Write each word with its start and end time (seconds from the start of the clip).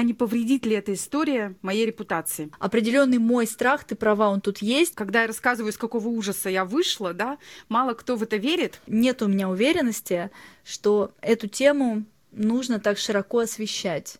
а 0.00 0.02
не 0.02 0.14
повредит 0.14 0.64
ли 0.64 0.76
эта 0.76 0.94
история 0.94 1.56
моей 1.60 1.84
репутации. 1.84 2.50
Определенный 2.58 3.18
мой 3.18 3.46
страх, 3.46 3.84
ты 3.84 3.94
права, 3.94 4.30
он 4.30 4.40
тут 4.40 4.62
есть. 4.62 4.94
Когда 4.94 5.20
я 5.20 5.26
рассказываю, 5.26 5.72
из 5.72 5.76
какого 5.76 6.08
ужаса 6.08 6.48
я 6.48 6.64
вышла, 6.64 7.12
да, 7.12 7.36
мало 7.68 7.92
кто 7.92 8.16
в 8.16 8.22
это 8.22 8.38
верит. 8.38 8.80
Нет 8.86 9.20
у 9.20 9.28
меня 9.28 9.50
уверенности, 9.50 10.30
что 10.64 11.12
эту 11.20 11.48
тему 11.48 12.04
нужно 12.32 12.80
так 12.80 12.96
широко 12.96 13.40
освещать. 13.40 14.16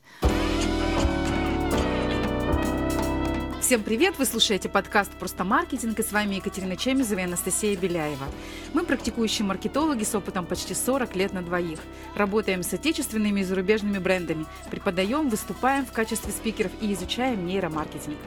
Всем 3.71 3.85
привет! 3.85 4.19
Вы 4.19 4.25
слушаете 4.25 4.69
подкаст 4.69 5.13
«Просто 5.13 5.45
маркетинг» 5.45 5.97
и 6.01 6.03
с 6.03 6.11
вами 6.11 6.35
Екатерина 6.35 6.77
Чемизова 6.77 7.21
и 7.21 7.23
Анастасия 7.23 7.77
Беляева. 7.77 8.27
Мы 8.75 8.85
практикующие 8.85 9.47
маркетологи 9.47 10.03
с 10.03 10.13
опытом 10.13 10.45
почти 10.45 10.75
40 10.75 11.15
лет 11.15 11.33
на 11.33 11.41
двоих. 11.41 11.79
Работаем 12.17 12.65
с 12.65 12.75
отечественными 12.75 13.39
и 13.39 13.45
зарубежными 13.45 13.99
брендами, 13.99 14.45
преподаем, 14.73 15.29
выступаем 15.29 15.87
в 15.87 15.93
качестве 15.93 16.33
спикеров 16.33 16.73
и 16.81 16.93
изучаем 16.95 17.47
нейромаркетинг. 17.47 18.19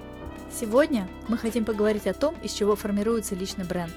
Сегодня 0.57 1.09
мы 1.27 1.38
хотим 1.38 1.66
поговорить 1.66 2.07
о 2.07 2.13
том, 2.13 2.35
из 2.41 2.53
чего 2.53 2.77
формируется 2.77 3.35
личный 3.35 3.66
бренд. 3.66 3.91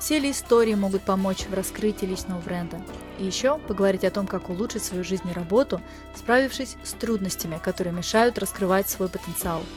Все 0.00 0.18
ли 0.18 0.30
истории 0.30 0.74
могут 0.74 1.02
помочь 1.02 1.44
в 1.50 1.52
раскрытии 1.52 2.06
личного 2.06 2.40
бренда? 2.40 2.80
И 3.18 3.26
еще 3.26 3.58
поговорить 3.58 4.04
о 4.04 4.10
том, 4.10 4.26
как 4.26 4.48
улучшить 4.48 4.84
свою 4.84 5.04
жизнь 5.04 5.28
и 5.28 5.34
работу, 5.34 5.82
справившись 6.16 6.78
с 6.82 6.94
трудностями, 6.94 7.60
которые 7.62 7.92
мешают 7.92 8.38
раскрывать 8.38 8.88
свой 8.88 9.10
потенциал– 9.10 9.62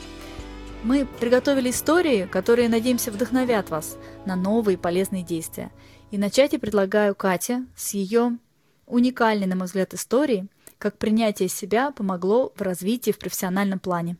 мы 0.82 1.06
приготовили 1.06 1.70
истории, 1.70 2.26
которые, 2.30 2.68
надеемся, 2.68 3.12
вдохновят 3.12 3.70
вас 3.70 3.96
на 4.26 4.36
новые 4.36 4.76
полезные 4.76 5.22
действия. 5.22 5.70
И 6.10 6.18
начать 6.18 6.52
я 6.52 6.58
предлагаю 6.58 7.14
Кате 7.14 7.64
с 7.76 7.94
ее 7.94 8.38
уникальной, 8.86 9.46
на 9.46 9.56
мой 9.56 9.66
взгляд, 9.66 9.94
истории, 9.94 10.48
как 10.78 10.98
принятие 10.98 11.48
себя 11.48 11.92
помогло 11.92 12.52
в 12.56 12.62
развитии 12.62 13.12
в 13.12 13.18
профессиональном 13.18 13.78
плане. 13.78 14.16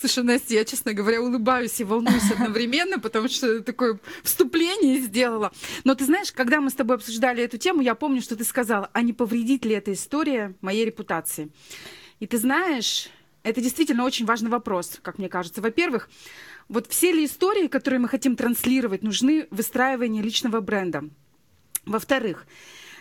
Слушай, 0.00 0.24
Настя, 0.24 0.54
я, 0.54 0.64
честно 0.64 0.94
говоря, 0.94 1.22
улыбаюсь 1.22 1.78
и 1.80 1.84
волнуюсь 1.84 2.30
одновременно, 2.30 2.98
потому 2.98 3.28
что 3.28 3.60
такое 3.62 4.00
вступление 4.22 4.98
сделала. 5.00 5.52
Но 5.84 5.94
ты 5.94 6.04
знаешь, 6.04 6.32
когда 6.32 6.60
мы 6.60 6.70
с 6.70 6.74
тобой 6.74 6.96
обсуждали 6.96 7.42
эту 7.42 7.58
тему, 7.58 7.82
я 7.82 7.94
помню, 7.94 8.22
что 8.22 8.36
ты 8.36 8.44
сказала, 8.44 8.90
а 8.92 9.02
не 9.02 9.12
повредит 9.12 9.64
ли 9.64 9.74
эта 9.74 9.92
история 9.92 10.54
моей 10.62 10.84
репутации? 10.84 11.50
И 12.18 12.26
ты 12.26 12.38
знаешь, 12.38 13.10
это 13.46 13.60
действительно 13.60 14.04
очень 14.04 14.26
важный 14.26 14.50
вопрос, 14.50 14.98
как 15.02 15.18
мне 15.18 15.28
кажется. 15.28 15.62
Во-первых, 15.62 16.10
вот 16.68 16.88
все 16.88 17.12
ли 17.12 17.24
истории, 17.24 17.68
которые 17.68 18.00
мы 18.00 18.08
хотим 18.08 18.34
транслировать, 18.34 19.02
нужны 19.02 19.46
выстраивание 19.50 20.22
личного 20.22 20.60
бренда? 20.60 21.04
Во-вторых, 21.84 22.46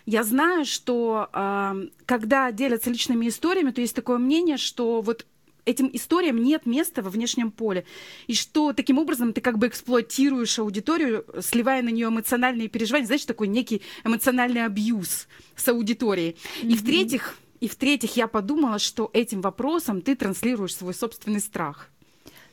я 0.05 0.23
знаю, 0.23 0.65
что 0.65 1.29
э, 1.33 1.87
когда 2.05 2.51
делятся 2.51 2.91
личными 2.91 3.27
историями, 3.27 3.71
то 3.71 3.81
есть 3.81 3.95
такое 3.95 4.19
мнение, 4.19 4.57
что 4.57 5.01
вот 5.01 5.25
этим 5.65 5.89
историям 5.91 6.43
нет 6.43 6.67
места 6.67 7.01
во 7.01 7.09
внешнем 7.09 7.49
поле. 7.49 7.85
И 8.27 8.35
что 8.35 8.71
таким 8.71 8.99
образом 8.99 9.33
ты 9.33 9.41
как 9.41 9.57
бы 9.57 9.67
эксплуатируешь 9.67 10.59
аудиторию, 10.59 11.25
сливая 11.41 11.81
на 11.81 11.89
нее 11.89 12.09
эмоциональные 12.09 12.67
переживания, 12.67 13.07
знаешь, 13.07 13.25
такой 13.25 13.47
некий 13.47 13.81
эмоциональный 14.03 14.63
абьюз 14.63 15.27
с 15.55 15.67
аудиторией. 15.67 16.35
Mm-hmm. 16.61 16.69
И 16.69 16.75
в-третьих, 16.75 17.37
и 17.59 17.67
в-третьих, 17.67 18.15
я 18.15 18.27
подумала, 18.27 18.79
что 18.79 19.09
этим 19.13 19.41
вопросом 19.41 20.01
ты 20.01 20.15
транслируешь 20.15 20.75
свой 20.75 20.93
собственный 20.93 21.39
страх. 21.39 21.89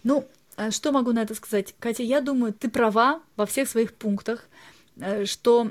Ну, 0.04 0.26
а 0.56 0.70
что 0.70 0.92
могу 0.92 1.12
на 1.12 1.22
это 1.22 1.34
сказать? 1.34 1.74
Катя, 1.78 2.02
я 2.02 2.20
думаю, 2.20 2.52
ты 2.52 2.68
права 2.68 3.22
во 3.36 3.46
всех 3.46 3.68
своих 3.68 3.94
пунктах, 3.94 4.46
э, 4.96 5.24
что 5.24 5.70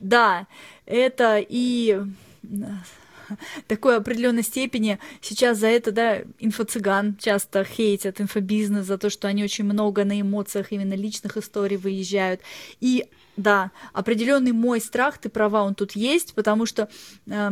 да, 0.00 0.46
это 0.84 1.38
и 1.38 2.00
такой 3.68 3.96
определенной 3.96 4.42
степени 4.42 4.98
сейчас 5.20 5.58
за 5.58 5.68
это, 5.68 5.92
да, 5.92 6.22
инфо-цыган 6.40 7.16
часто 7.18 7.64
хейтят 7.64 8.20
инфобизнес 8.20 8.84
за 8.84 8.98
то, 8.98 9.10
что 9.10 9.28
они 9.28 9.44
очень 9.44 9.64
много 9.64 10.04
на 10.04 10.20
эмоциях 10.20 10.72
именно 10.72 10.94
личных 10.94 11.36
историй 11.36 11.76
выезжают. 11.76 12.40
И 12.80 13.06
да, 13.36 13.70
определенный 13.92 14.52
мой 14.52 14.80
страх, 14.80 15.18
ты 15.18 15.28
права, 15.28 15.62
он 15.62 15.74
тут 15.74 15.92
есть, 15.92 16.34
потому 16.34 16.66
что 16.66 16.88
э, 17.26 17.50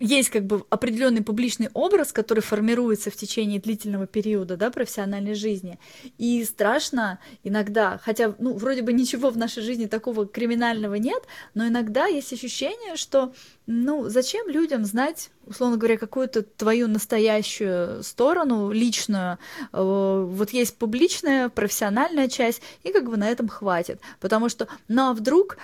есть 0.00 0.30
как 0.30 0.46
бы 0.46 0.64
определенный 0.70 1.22
публичный 1.22 1.68
образ, 1.74 2.12
который 2.12 2.40
формируется 2.40 3.10
в 3.10 3.16
течение 3.16 3.60
длительного 3.60 4.06
периода, 4.06 4.56
да, 4.56 4.70
профессиональной 4.70 5.34
жизни. 5.34 5.78
И 6.16 6.44
страшно 6.44 7.18
иногда, 7.44 7.98
хотя, 8.02 8.34
ну, 8.38 8.54
вроде 8.54 8.82
бы 8.82 8.92
ничего 8.92 9.30
в 9.30 9.36
нашей 9.36 9.62
жизни 9.62 9.86
такого 9.86 10.26
криминального 10.26 10.94
нет, 10.94 11.22
но 11.54 11.66
иногда 11.66 12.06
есть 12.06 12.32
ощущение, 12.32 12.96
что, 12.96 13.32
ну, 13.66 14.08
зачем 14.08 14.48
людям 14.48 14.84
знать 14.84 15.30
условно 15.48 15.76
говоря, 15.76 15.98
какую-то 15.98 16.42
твою 16.42 16.88
настоящую 16.88 18.02
сторону, 18.02 18.70
личную. 18.70 19.38
Э, 19.72 20.26
вот 20.28 20.50
есть 20.50 20.76
публичная, 20.78 21.48
профессиональная 21.48 22.28
часть, 22.28 22.62
и 22.82 22.92
как 22.92 23.08
бы 23.08 23.16
на 23.16 23.28
этом 23.28 23.48
хватит. 23.48 24.00
Потому 24.20 24.48
что, 24.48 24.68
ну 24.88 25.10
а 25.10 25.12
вдруг, 25.12 25.58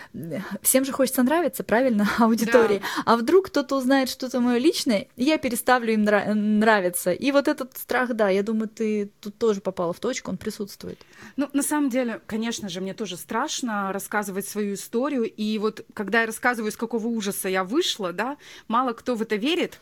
всем 0.62 0.84
же 0.84 0.92
хочется 0.92 1.22
нравиться, 1.22 1.64
правильно, 1.64 2.08
аудитории, 2.18 2.78
да. 2.78 3.02
а 3.06 3.16
вдруг 3.16 3.46
кто-то 3.46 3.76
узнает 3.76 4.08
что-то 4.08 4.40
мое 4.40 4.58
личное, 4.58 5.08
я 5.16 5.38
переставлю 5.38 5.92
им 5.92 6.04
нра- 6.04 6.32
нравиться. 6.32 7.12
И 7.12 7.30
вот 7.32 7.48
этот 7.48 7.76
страх, 7.76 8.14
да, 8.14 8.28
я 8.28 8.42
думаю, 8.42 8.68
ты 8.68 9.10
тут 9.20 9.36
тоже 9.38 9.60
попала 9.60 9.92
в 9.92 10.00
точку, 10.00 10.30
он 10.30 10.36
присутствует. 10.36 10.98
Ну, 11.36 11.48
на 11.52 11.62
самом 11.62 11.90
деле, 11.90 12.20
конечно 12.26 12.68
же, 12.68 12.80
мне 12.80 12.94
тоже 12.94 13.16
страшно 13.16 13.92
рассказывать 13.92 14.46
свою 14.46 14.74
историю, 14.74 15.24
и 15.30 15.58
вот 15.58 15.84
когда 15.94 16.20
я 16.20 16.26
рассказываю, 16.26 16.70
из 16.70 16.76
какого 16.76 17.06
ужаса 17.06 17.48
я 17.48 17.64
вышла, 17.64 18.12
да, 18.12 18.36
мало 18.68 18.92
кто 18.92 19.14
в 19.14 19.22
это 19.22 19.36
верит, 19.36 19.73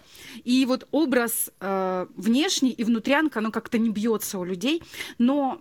и 0.44 0.64
вот 0.66 0.86
образ 0.90 1.50
э, 1.60 2.06
внешний 2.16 2.70
и 2.70 2.84
внутрянка, 2.84 3.40
оно 3.40 3.50
как-то 3.50 3.78
не 3.78 3.90
бьется 3.90 4.38
у 4.38 4.44
людей. 4.44 4.82
Но 5.18 5.60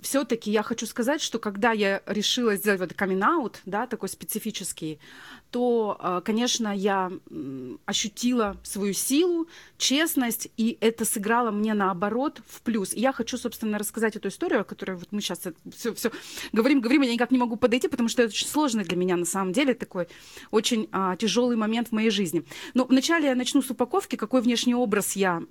все-таки 0.00 0.50
я 0.50 0.62
хочу 0.62 0.86
сказать, 0.86 1.20
что 1.20 1.38
когда 1.38 1.72
я 1.72 2.02
решила 2.06 2.56
сделать 2.56 2.80
вот 2.80 2.94
камин 2.94 3.18
да, 3.66 3.86
такой 3.86 4.08
специфический, 4.08 5.00
то, 5.50 5.98
э, 6.00 6.20
конечно, 6.24 6.74
я 6.76 7.10
ощутила 7.86 8.56
свою 8.62 8.92
силу, 8.92 9.48
честность, 9.76 10.48
и 10.56 10.76
это 10.80 11.04
сыграло 11.04 11.50
мне 11.50 11.74
наоборот 11.74 12.42
в 12.46 12.60
плюс. 12.62 12.92
И 12.92 13.00
я 13.00 13.12
хочу, 13.12 13.38
собственно, 13.38 13.78
рассказать 13.78 14.14
эту 14.16 14.28
историю, 14.28 14.60
о 14.60 14.64
которой 14.64 14.96
вот 14.96 15.08
мы 15.10 15.20
сейчас 15.20 15.40
все, 15.74 15.94
все 15.94 16.12
говорим, 16.52 16.80
говорим, 16.80 17.02
я 17.02 17.12
никак 17.12 17.30
не 17.30 17.38
могу 17.38 17.56
подойти, 17.56 17.88
потому 17.88 18.08
что 18.08 18.22
это 18.22 18.30
очень 18.30 18.46
сложный 18.46 18.84
для 18.84 18.96
меня 18.96 19.16
на 19.16 19.24
самом 19.24 19.52
деле 19.52 19.74
такой 19.74 20.08
очень 20.50 20.88
а, 20.92 21.16
тяжелый 21.16 21.56
момент 21.56 21.88
в 21.88 21.92
моей 21.92 22.10
жизни. 22.10 22.44
Но 22.74 22.84
вначале 22.84 23.28
я 23.28 23.34
начну 23.34 23.62
с 23.62 23.70
упаковки, 23.70 24.16
какой 24.16 24.42
внешний 24.42 24.74
образ 24.74 25.16
я 25.16 25.42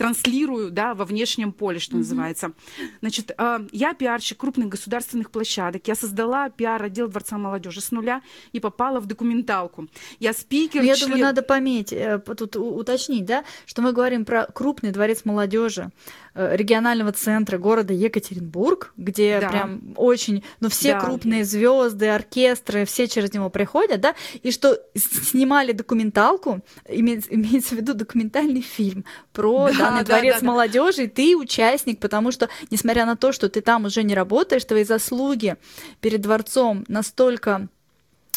транслирую 0.00 0.70
да, 0.70 0.94
во 0.94 1.04
внешнем 1.04 1.52
поле, 1.52 1.78
что 1.78 1.92
mm-hmm. 1.92 1.98
называется. 1.98 2.52
Значит, 3.00 3.32
э, 3.36 3.58
я 3.70 3.92
пиарщик 3.92 4.38
крупных 4.38 4.70
государственных 4.70 5.30
площадок. 5.30 5.86
Я 5.88 5.94
создала 5.94 6.48
пиар-отдел 6.48 7.08
Дворца 7.08 7.36
молодежи 7.36 7.82
с 7.82 7.90
нуля 7.90 8.22
и 8.52 8.60
попала 8.60 9.00
в 9.00 9.06
документалку. 9.06 9.88
Я 10.18 10.32
спикер. 10.32 10.80
Ну, 10.80 10.86
я 10.86 10.96
член... 10.96 11.10
думаю, 11.10 11.24
надо 11.26 11.42
пометь, 11.42 11.92
э, 11.92 12.18
тут 12.18 12.56
уточнить, 12.56 13.26
да, 13.26 13.44
что 13.66 13.82
мы 13.82 13.92
говорим 13.92 14.24
про 14.24 14.46
крупный 14.46 14.90
дворец 14.90 15.26
молодежи 15.26 15.90
регионального 16.34 17.12
центра 17.12 17.58
города 17.58 17.92
Екатеринбург, 17.92 18.92
где 18.96 19.40
да. 19.40 19.48
прям 19.48 19.94
очень, 19.96 20.44
ну 20.60 20.68
все 20.68 20.94
да. 20.94 21.00
крупные 21.00 21.44
звезды, 21.44 22.08
оркестры, 22.08 22.84
все 22.84 23.08
через 23.08 23.32
него 23.32 23.50
приходят, 23.50 24.00
да, 24.00 24.14
и 24.42 24.50
что 24.50 24.78
снимали 24.94 25.72
документалку, 25.72 26.60
имеется, 26.88 27.28
имеется 27.34 27.74
в 27.74 27.78
виду 27.78 27.94
документальный 27.94 28.62
фильм 28.62 29.04
про 29.32 29.68
да, 29.68 29.78
да, 29.78 29.90
на 29.90 30.02
дворец 30.04 30.34
да, 30.36 30.40
да, 30.40 30.46
молодежи, 30.46 31.08
ты 31.08 31.36
участник, 31.36 32.00
потому 32.00 32.30
что, 32.30 32.48
несмотря 32.70 33.06
на 33.06 33.16
то, 33.16 33.32
что 33.32 33.48
ты 33.48 33.60
там 33.60 33.84
уже 33.84 34.02
не 34.02 34.14
работаешь, 34.14 34.64
твои 34.64 34.84
заслуги 34.84 35.56
перед 36.00 36.20
дворцом 36.20 36.84
настолько 36.88 37.68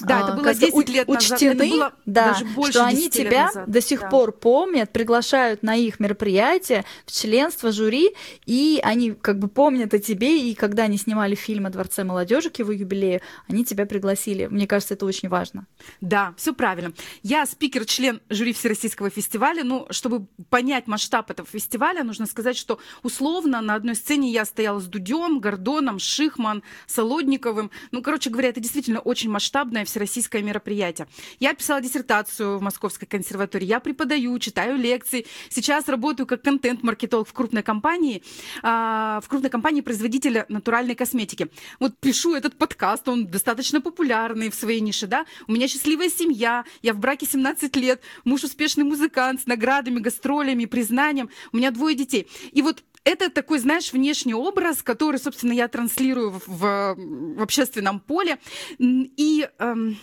да, 0.07 0.19
это 0.19 0.33
а, 0.33 0.35
было 0.35 0.53
10 0.53 0.89
лет 0.89 1.09
учтены, 1.09 1.53
назад. 1.53 1.65
Это 1.65 1.69
было 1.69 1.93
да, 2.05 2.25
даже 2.31 2.45
больше 2.45 2.71
что 2.73 2.85
они 2.85 3.09
тебя 3.09 3.45
назад. 3.45 3.69
до 3.69 3.81
сих 3.81 4.01
да. 4.01 4.09
пор 4.09 4.31
помнят, 4.31 4.91
приглашают 4.91 5.63
на 5.63 5.75
их 5.75 5.99
мероприятия, 5.99 6.85
в 7.05 7.11
членство 7.11 7.71
жюри, 7.71 8.13
и 8.45 8.79
они 8.83 9.11
как 9.11 9.39
бы 9.39 9.47
помнят 9.47 9.93
о 9.93 9.99
тебе, 9.99 10.49
и 10.49 10.53
когда 10.55 10.83
они 10.83 10.97
снимали 10.97 11.35
фильм 11.35 11.65
о 11.65 11.69
Дворце 11.69 12.03
молодежи 12.03 12.49
к 12.49 12.59
его 12.59 12.71
юбилею, 12.71 13.21
они 13.47 13.65
тебя 13.65 13.85
пригласили. 13.85 14.47
Мне 14.47 14.67
кажется, 14.67 14.93
это 14.93 15.05
очень 15.05 15.29
важно. 15.29 15.67
Да, 16.01 16.33
все 16.37 16.53
правильно. 16.53 16.93
Я 17.21 17.45
спикер, 17.45 17.85
член 17.85 18.21
жюри 18.29 18.53
Всероссийского 18.53 19.09
фестиваля. 19.09 19.63
Ну, 19.63 19.87
чтобы 19.89 20.27
понять 20.49 20.87
масштаб 20.87 21.31
этого 21.31 21.47
фестиваля, 21.47 22.03
нужно 22.03 22.25
сказать, 22.25 22.57
что 22.57 22.79
условно 23.03 23.61
на 23.61 23.75
одной 23.75 23.95
сцене 23.95 24.31
я 24.31 24.45
стояла 24.45 24.79
с 24.79 24.85
Дудем, 24.85 25.39
Гордоном, 25.39 25.99
Шихман, 25.99 26.63
Солодниковым. 26.87 27.71
Ну, 27.91 28.01
короче 28.01 28.29
говоря, 28.29 28.49
это 28.49 28.59
действительно 28.59 28.99
очень 28.99 29.29
масштабное 29.29 29.85
всероссийское 29.93 30.41
мероприятие. 30.41 31.07
Я 31.39 31.53
писала 31.53 31.79
диссертацию 31.79 32.57
в 32.57 32.61
Московской 32.61 33.07
консерватории, 33.07 33.65
я 33.65 33.79
преподаю, 33.79 34.37
читаю 34.39 34.75
лекции. 34.75 35.27
Сейчас 35.49 35.87
работаю 35.87 36.25
как 36.25 36.41
контент-маркетолог 36.41 37.27
в 37.27 37.33
крупной 37.33 37.61
компании, 37.61 38.23
а, 38.63 39.21
в 39.21 39.29
крупной 39.29 39.51
компании 39.51 39.81
производителя 39.81 40.45
натуральной 40.49 40.95
косметики. 40.95 41.47
Вот 41.79 41.95
пишу 41.99 42.33
этот 42.33 42.57
подкаст, 42.57 43.07
он 43.07 43.27
достаточно 43.27 43.81
популярный 43.81 44.49
в 44.49 44.55
своей 44.55 44.81
нише, 44.81 45.05
да. 45.05 45.25
У 45.47 45.51
меня 45.51 45.67
счастливая 45.67 46.09
семья, 46.09 46.65
я 46.81 46.93
в 46.93 46.97
браке 46.97 47.27
17 47.27 47.75
лет, 47.75 48.01
муж 48.23 48.43
успешный 48.43 48.83
музыкант 48.83 49.41
с 49.41 49.45
наградами, 49.45 49.99
гастролями, 49.99 50.65
признанием. 50.65 51.29
У 51.51 51.57
меня 51.57 51.69
двое 51.69 51.95
детей. 51.95 52.27
И 52.51 52.61
вот 52.63 52.83
это 53.03 53.29
такой, 53.29 53.59
знаешь, 53.59 53.91
внешний 53.91 54.33
образ, 54.33 54.81
который, 54.81 55.19
собственно, 55.19 55.53
я 55.53 55.67
транслирую 55.67 56.31
в, 56.31 56.47
в, 56.47 57.41
общественном 57.41 57.99
поле. 57.99 58.39
И 58.79 59.49
эм, 59.59 59.97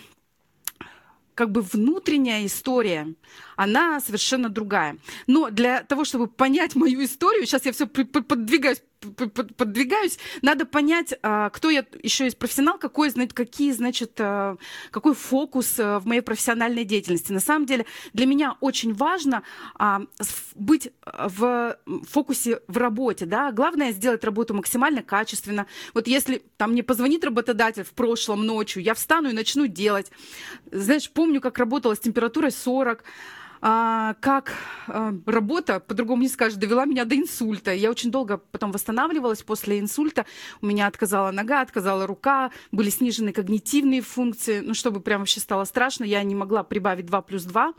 как 1.34 1.50
бы 1.50 1.62
внутренняя 1.62 2.44
история, 2.44 3.14
она 3.60 4.00
совершенно 4.00 4.48
другая. 4.48 4.96
Но 5.26 5.50
для 5.50 5.82
того, 5.82 6.04
чтобы 6.06 6.28
понять 6.28 6.74
мою 6.76 7.04
историю, 7.04 7.44
сейчас 7.44 7.66
я 7.66 7.72
все 7.72 7.86
подвигаюсь 7.86 8.80
подвигаюсь, 9.56 10.18
надо 10.42 10.66
понять, 10.66 11.14
а, 11.22 11.48
кто 11.50 11.70
я 11.70 11.86
еще 12.02 12.24
есть 12.24 12.38
профессионал, 12.38 12.78
какой, 12.78 13.10
какие, 13.28 13.72
значит, 13.72 14.20
а, 14.20 14.56
какой 14.90 15.14
фокус 15.14 15.76
а, 15.78 16.00
в 16.00 16.06
моей 16.06 16.20
профессиональной 16.20 16.84
деятельности. 16.84 17.32
На 17.32 17.40
самом 17.40 17.66
деле 17.66 17.86
для 18.12 18.26
меня 18.26 18.56
очень 18.60 18.92
важно 18.92 19.42
быть 20.54 20.92
в 21.06 21.78
фокусе 22.08 22.60
в 22.68 22.76
работе. 22.76 23.24
Да? 23.24 23.52
Главное 23.52 23.92
сделать 23.92 24.22
работу 24.22 24.54
максимально 24.54 25.02
качественно. 25.02 25.66
Вот 25.94 26.06
если 26.06 26.42
там 26.56 26.72
мне 26.72 26.82
позвонит 26.82 27.24
работодатель 27.24 27.84
в 27.84 27.92
прошлом 27.92 28.44
ночью, 28.44 28.82
я 28.82 28.94
встану 28.94 29.30
и 29.30 29.32
начну 29.32 29.66
делать. 29.66 30.10
Знаешь, 30.70 31.10
помню, 31.10 31.40
как 31.40 31.58
работала 31.58 31.94
с 31.94 32.00
температурой 32.00 32.50
40, 32.50 33.02
а, 33.60 34.14
как 34.20 34.54
а, 34.86 35.14
работа, 35.26 35.80
по-другому 35.80 36.22
не 36.22 36.28
скажешь, 36.28 36.58
довела 36.58 36.84
меня 36.84 37.04
до 37.04 37.16
инсульта. 37.16 37.72
Я 37.72 37.90
очень 37.90 38.10
долго 38.10 38.38
потом 38.38 38.72
восстанавливалась 38.72 39.42
после 39.42 39.78
инсульта. 39.78 40.26
У 40.62 40.66
меня 40.66 40.86
отказала 40.86 41.30
нога, 41.30 41.60
отказала 41.60 42.06
рука, 42.06 42.50
были 42.72 42.90
снижены 42.90 43.32
когнитивные 43.32 44.00
функции. 44.00 44.60
Ну, 44.60 44.74
чтобы 44.74 45.00
прям 45.00 45.20
вообще 45.20 45.40
стало 45.40 45.64
страшно, 45.64 46.04
я 46.04 46.22
не 46.22 46.34
могла 46.34 46.62
прибавить 46.62 47.06
2 47.06 47.22
плюс 47.22 47.44
2. 47.44 47.74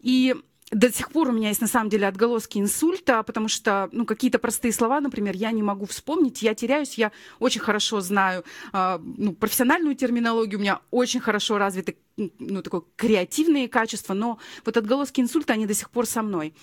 И 0.00 0.34
до 0.72 0.90
сих 0.90 1.10
пор 1.10 1.28
у 1.28 1.32
меня 1.32 1.48
есть 1.48 1.60
на 1.60 1.66
самом 1.66 1.90
деле 1.90 2.08
отголоски 2.08 2.58
инсульта, 2.58 3.22
потому 3.22 3.48
что 3.48 3.88
ну, 3.92 4.06
какие-то 4.06 4.38
простые 4.38 4.72
слова, 4.72 5.00
например, 5.00 5.36
я 5.36 5.52
не 5.52 5.62
могу 5.62 5.84
вспомнить, 5.86 6.42
я 6.42 6.54
теряюсь, 6.54 6.94
я 6.94 7.12
очень 7.38 7.60
хорошо 7.60 8.00
знаю 8.00 8.42
э, 8.72 8.98
ну, 9.02 9.34
профессиональную 9.34 9.94
терминологию, 9.94 10.58
у 10.58 10.62
меня 10.62 10.80
очень 10.90 11.20
хорошо 11.20 11.58
развиты 11.58 11.96
ну, 12.16 12.62
такое 12.62 12.82
креативные 12.96 13.68
качества, 13.68 14.14
но 14.14 14.38
вот 14.64 14.76
отголоски 14.76 15.20
инсульта, 15.20 15.52
они 15.52 15.66
до 15.66 15.74
сих 15.74 15.90
пор 15.90 16.06
со 16.06 16.22
мной. 16.22 16.54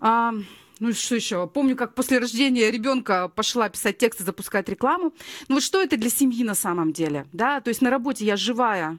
А, 0.00 0.34
ну 0.78 0.92
что 0.92 1.16
еще? 1.16 1.46
Помню, 1.46 1.74
как 1.74 1.94
после 1.94 2.18
рождения 2.18 2.70
ребенка 2.70 3.28
пошла 3.28 3.68
писать 3.68 3.98
тексты, 3.98 4.24
запускать 4.24 4.68
рекламу. 4.68 5.12
Ну 5.48 5.56
вот 5.56 5.64
что 5.64 5.82
это 5.82 5.96
для 5.96 6.10
семьи 6.10 6.44
на 6.44 6.54
самом 6.54 6.92
деле? 6.92 7.26
Да? 7.32 7.60
То 7.60 7.68
есть 7.68 7.82
на 7.82 7.90
работе 7.90 8.24
я 8.24 8.36
живая, 8.36 8.98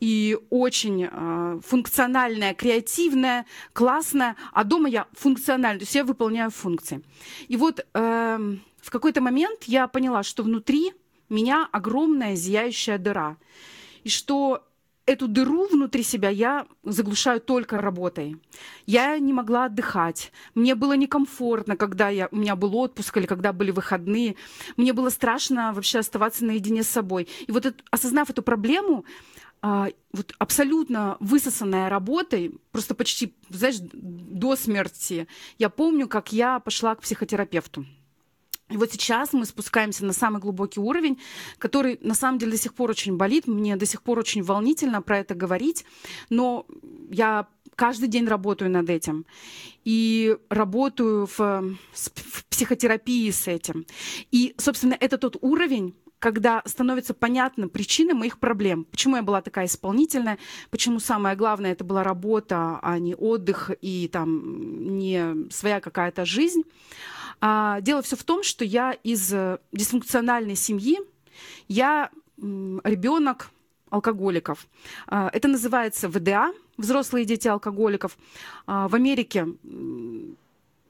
и 0.00 0.38
очень 0.48 1.08
э, 1.10 1.60
функциональная, 1.64 2.54
креативная, 2.54 3.46
классная, 3.72 4.36
а 4.52 4.64
дома 4.64 4.88
я 4.88 5.06
функциональная, 5.12 5.78
то 5.78 5.84
есть 5.84 5.94
я 5.94 6.04
выполняю 6.04 6.50
функции. 6.50 7.02
И 7.48 7.56
вот 7.56 7.80
э, 7.80 8.56
в 8.80 8.90
какой-то 8.90 9.20
момент 9.20 9.64
я 9.64 9.86
поняла, 9.86 10.22
что 10.22 10.42
внутри 10.42 10.92
меня 11.28 11.68
огромная 11.70 12.34
зияющая 12.34 12.98
дыра, 12.98 13.36
и 14.02 14.08
что 14.08 14.66
эту 15.06 15.26
дыру 15.28 15.66
внутри 15.66 16.02
себя 16.02 16.28
я 16.28 16.66
заглушаю 16.84 17.40
только 17.40 17.78
работой. 17.78 18.36
Я 18.86 19.18
не 19.18 19.32
могла 19.32 19.64
отдыхать. 19.64 20.32
Мне 20.54 20.74
было 20.74 20.92
некомфортно, 20.92 21.76
когда 21.76 22.08
я, 22.08 22.28
у 22.30 22.36
меня 22.36 22.54
был 22.54 22.76
отпуск 22.76 23.16
или 23.16 23.26
когда 23.26 23.52
были 23.52 23.72
выходные. 23.72 24.36
Мне 24.76 24.92
было 24.92 25.10
страшно 25.10 25.72
вообще 25.72 25.98
оставаться 25.98 26.44
наедине 26.44 26.84
с 26.84 26.88
собой. 26.88 27.26
И 27.46 27.52
вот 27.52 27.66
это, 27.66 27.82
осознав 27.90 28.30
эту 28.30 28.42
проблему, 28.42 29.04
а, 29.62 29.88
вот 30.12 30.34
абсолютно 30.38 31.16
высосанная 31.20 31.88
работой, 31.88 32.54
просто 32.72 32.94
почти, 32.94 33.34
знаешь, 33.50 33.76
до 33.80 34.56
смерти. 34.56 35.26
Я 35.58 35.68
помню, 35.68 36.08
как 36.08 36.32
я 36.32 36.60
пошла 36.60 36.94
к 36.94 37.02
психотерапевту. 37.02 37.84
И 38.70 38.76
вот 38.76 38.92
сейчас 38.92 39.32
мы 39.32 39.44
спускаемся 39.44 40.04
на 40.04 40.12
самый 40.12 40.40
глубокий 40.40 40.80
уровень, 40.80 41.20
который 41.58 41.98
на 42.02 42.14
самом 42.14 42.38
деле 42.38 42.52
до 42.52 42.58
сих 42.58 42.72
пор 42.74 42.90
очень 42.90 43.16
болит. 43.16 43.46
Мне 43.48 43.76
до 43.76 43.84
сих 43.84 44.02
пор 44.02 44.18
очень 44.18 44.42
волнительно 44.42 45.02
про 45.02 45.18
это 45.18 45.34
говорить, 45.34 45.84
но 46.30 46.66
я 47.10 47.48
каждый 47.74 48.08
день 48.08 48.26
работаю 48.26 48.70
над 48.70 48.88
этим. 48.88 49.26
И 49.84 50.36
работаю 50.50 51.26
в, 51.26 51.38
в 51.38 52.44
психотерапии 52.48 53.30
с 53.30 53.48
этим. 53.48 53.86
И, 54.30 54.54
собственно, 54.56 54.96
это 54.98 55.18
тот 55.18 55.36
уровень, 55.40 55.94
когда 56.20 56.62
становится 56.66 57.14
понятна 57.14 57.68
причина 57.68 58.14
моих 58.14 58.38
проблем. 58.38 58.84
Почему 58.84 59.16
я 59.16 59.22
была 59.22 59.40
такая 59.40 59.66
исполнительная, 59.66 60.38
почему 60.70 61.00
самое 61.00 61.34
главное 61.34 61.72
это 61.72 61.82
была 61.82 62.04
работа, 62.04 62.78
а 62.82 62.98
не 62.98 63.14
отдых 63.14 63.70
и 63.80 64.08
там 64.12 64.98
не 64.98 65.50
своя 65.50 65.80
какая-то 65.80 66.24
жизнь. 66.24 66.62
А, 67.40 67.80
дело 67.80 68.02
все 68.02 68.16
в 68.16 68.22
том, 68.22 68.42
что 68.42 68.64
я 68.66 68.92
из 68.92 69.32
э, 69.32 69.58
дисфункциональной 69.72 70.56
семьи, 70.56 70.98
я 71.68 72.10
ребенок 72.36 73.50
алкоголиков. 73.88 74.66
А, 75.06 75.30
это 75.32 75.48
называется 75.48 76.10
ВДА, 76.10 76.52
взрослые 76.76 77.24
дети 77.24 77.48
алкоголиков. 77.48 78.18
А, 78.66 78.88
в 78.88 78.94
Америке 78.94 79.46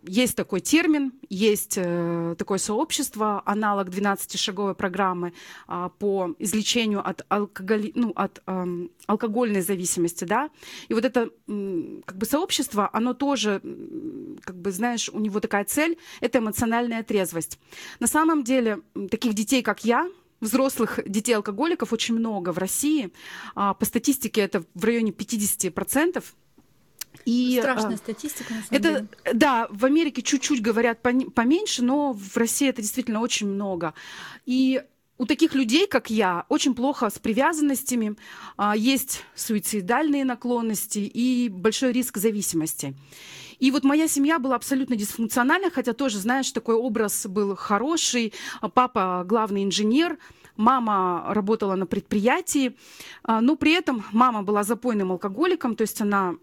есть 0.02 0.36
такой 0.36 0.60
термин, 0.60 1.12
есть 1.28 1.74
э, 1.76 2.34
такое 2.38 2.58
сообщество, 2.58 3.42
аналог 3.44 3.88
12-шаговой 3.88 4.74
программы 4.74 5.32
э, 5.68 5.90
по 5.98 6.34
излечению 6.38 7.06
от, 7.06 7.24
алкоголи, 7.28 7.92
ну, 7.94 8.12
от 8.14 8.42
э, 8.46 8.66
алкогольной 9.06 9.60
зависимости, 9.60 10.24
да. 10.24 10.50
И 10.88 10.94
вот 10.94 11.04
это 11.04 11.30
как 11.46 12.16
бы 12.16 12.26
сообщество, 12.26 12.88
оно 12.92 13.14
тоже, 13.14 13.60
как 14.42 14.56
бы, 14.56 14.72
знаешь, 14.72 15.08
у 15.08 15.18
него 15.18 15.40
такая 15.40 15.64
цель– 15.64 15.98
это 16.20 16.38
эмоциональная 16.38 17.02
трезвость. 17.02 17.58
На 17.98 18.06
самом 18.06 18.44
деле 18.44 18.80
таких 19.10 19.34
детей, 19.34 19.62
как 19.62 19.84
я, 19.84 20.08
взрослых 20.40 21.00
детей-алкоголиков 21.06 21.92
очень 21.92 22.14
много 22.14 22.52
в 22.52 22.58
России. 22.58 23.10
А, 23.54 23.74
по 23.74 23.84
статистике 23.84 24.40
это 24.40 24.64
в 24.74 24.84
районе 24.84 25.12
50%. 25.12 26.24
И, 27.24 27.58
Страшная 27.60 27.94
а, 27.94 27.98
статистика, 27.98 28.54
на 28.54 28.62
самом 28.62 28.80
это, 28.80 28.92
деле. 28.92 29.34
Да, 29.34 29.66
в 29.70 29.84
Америке 29.84 30.22
чуть-чуть 30.22 30.62
говорят 30.62 31.00
поменьше, 31.02 31.82
но 31.82 32.12
в 32.12 32.36
России 32.36 32.68
это 32.68 32.82
действительно 32.82 33.20
очень 33.20 33.48
много. 33.48 33.94
И 34.46 34.82
у 35.18 35.26
таких 35.26 35.54
людей, 35.54 35.86
как 35.86 36.08
я, 36.08 36.46
очень 36.48 36.74
плохо 36.74 37.10
с 37.10 37.18
привязанностями, 37.18 38.16
а, 38.56 38.74
есть 38.74 39.22
суицидальные 39.34 40.24
наклонности 40.24 40.98
и 41.00 41.50
большой 41.50 41.92
риск 41.92 42.16
зависимости. 42.16 42.94
И 43.58 43.70
вот 43.70 43.84
моя 43.84 44.08
семья 44.08 44.38
была 44.38 44.56
абсолютно 44.56 44.96
дисфункциональна, 44.96 45.70
хотя 45.70 45.92
тоже, 45.92 46.18
знаешь, 46.18 46.50
такой 46.50 46.74
образ 46.74 47.26
был 47.26 47.54
хороший. 47.54 48.32
Папа 48.72 49.22
главный 49.26 49.64
инженер, 49.64 50.16
Мама 50.60 51.24
работала 51.28 51.74
на 51.74 51.86
предприятии, 51.86 52.76
а, 53.22 53.40
но 53.40 53.56
при 53.56 53.72
этом 53.72 54.04
мама 54.12 54.42
была 54.42 54.62
запойным 54.62 55.10
алкоголиком, 55.10 55.74
то 55.74 55.82
есть 55.82 56.02
она 56.02 56.34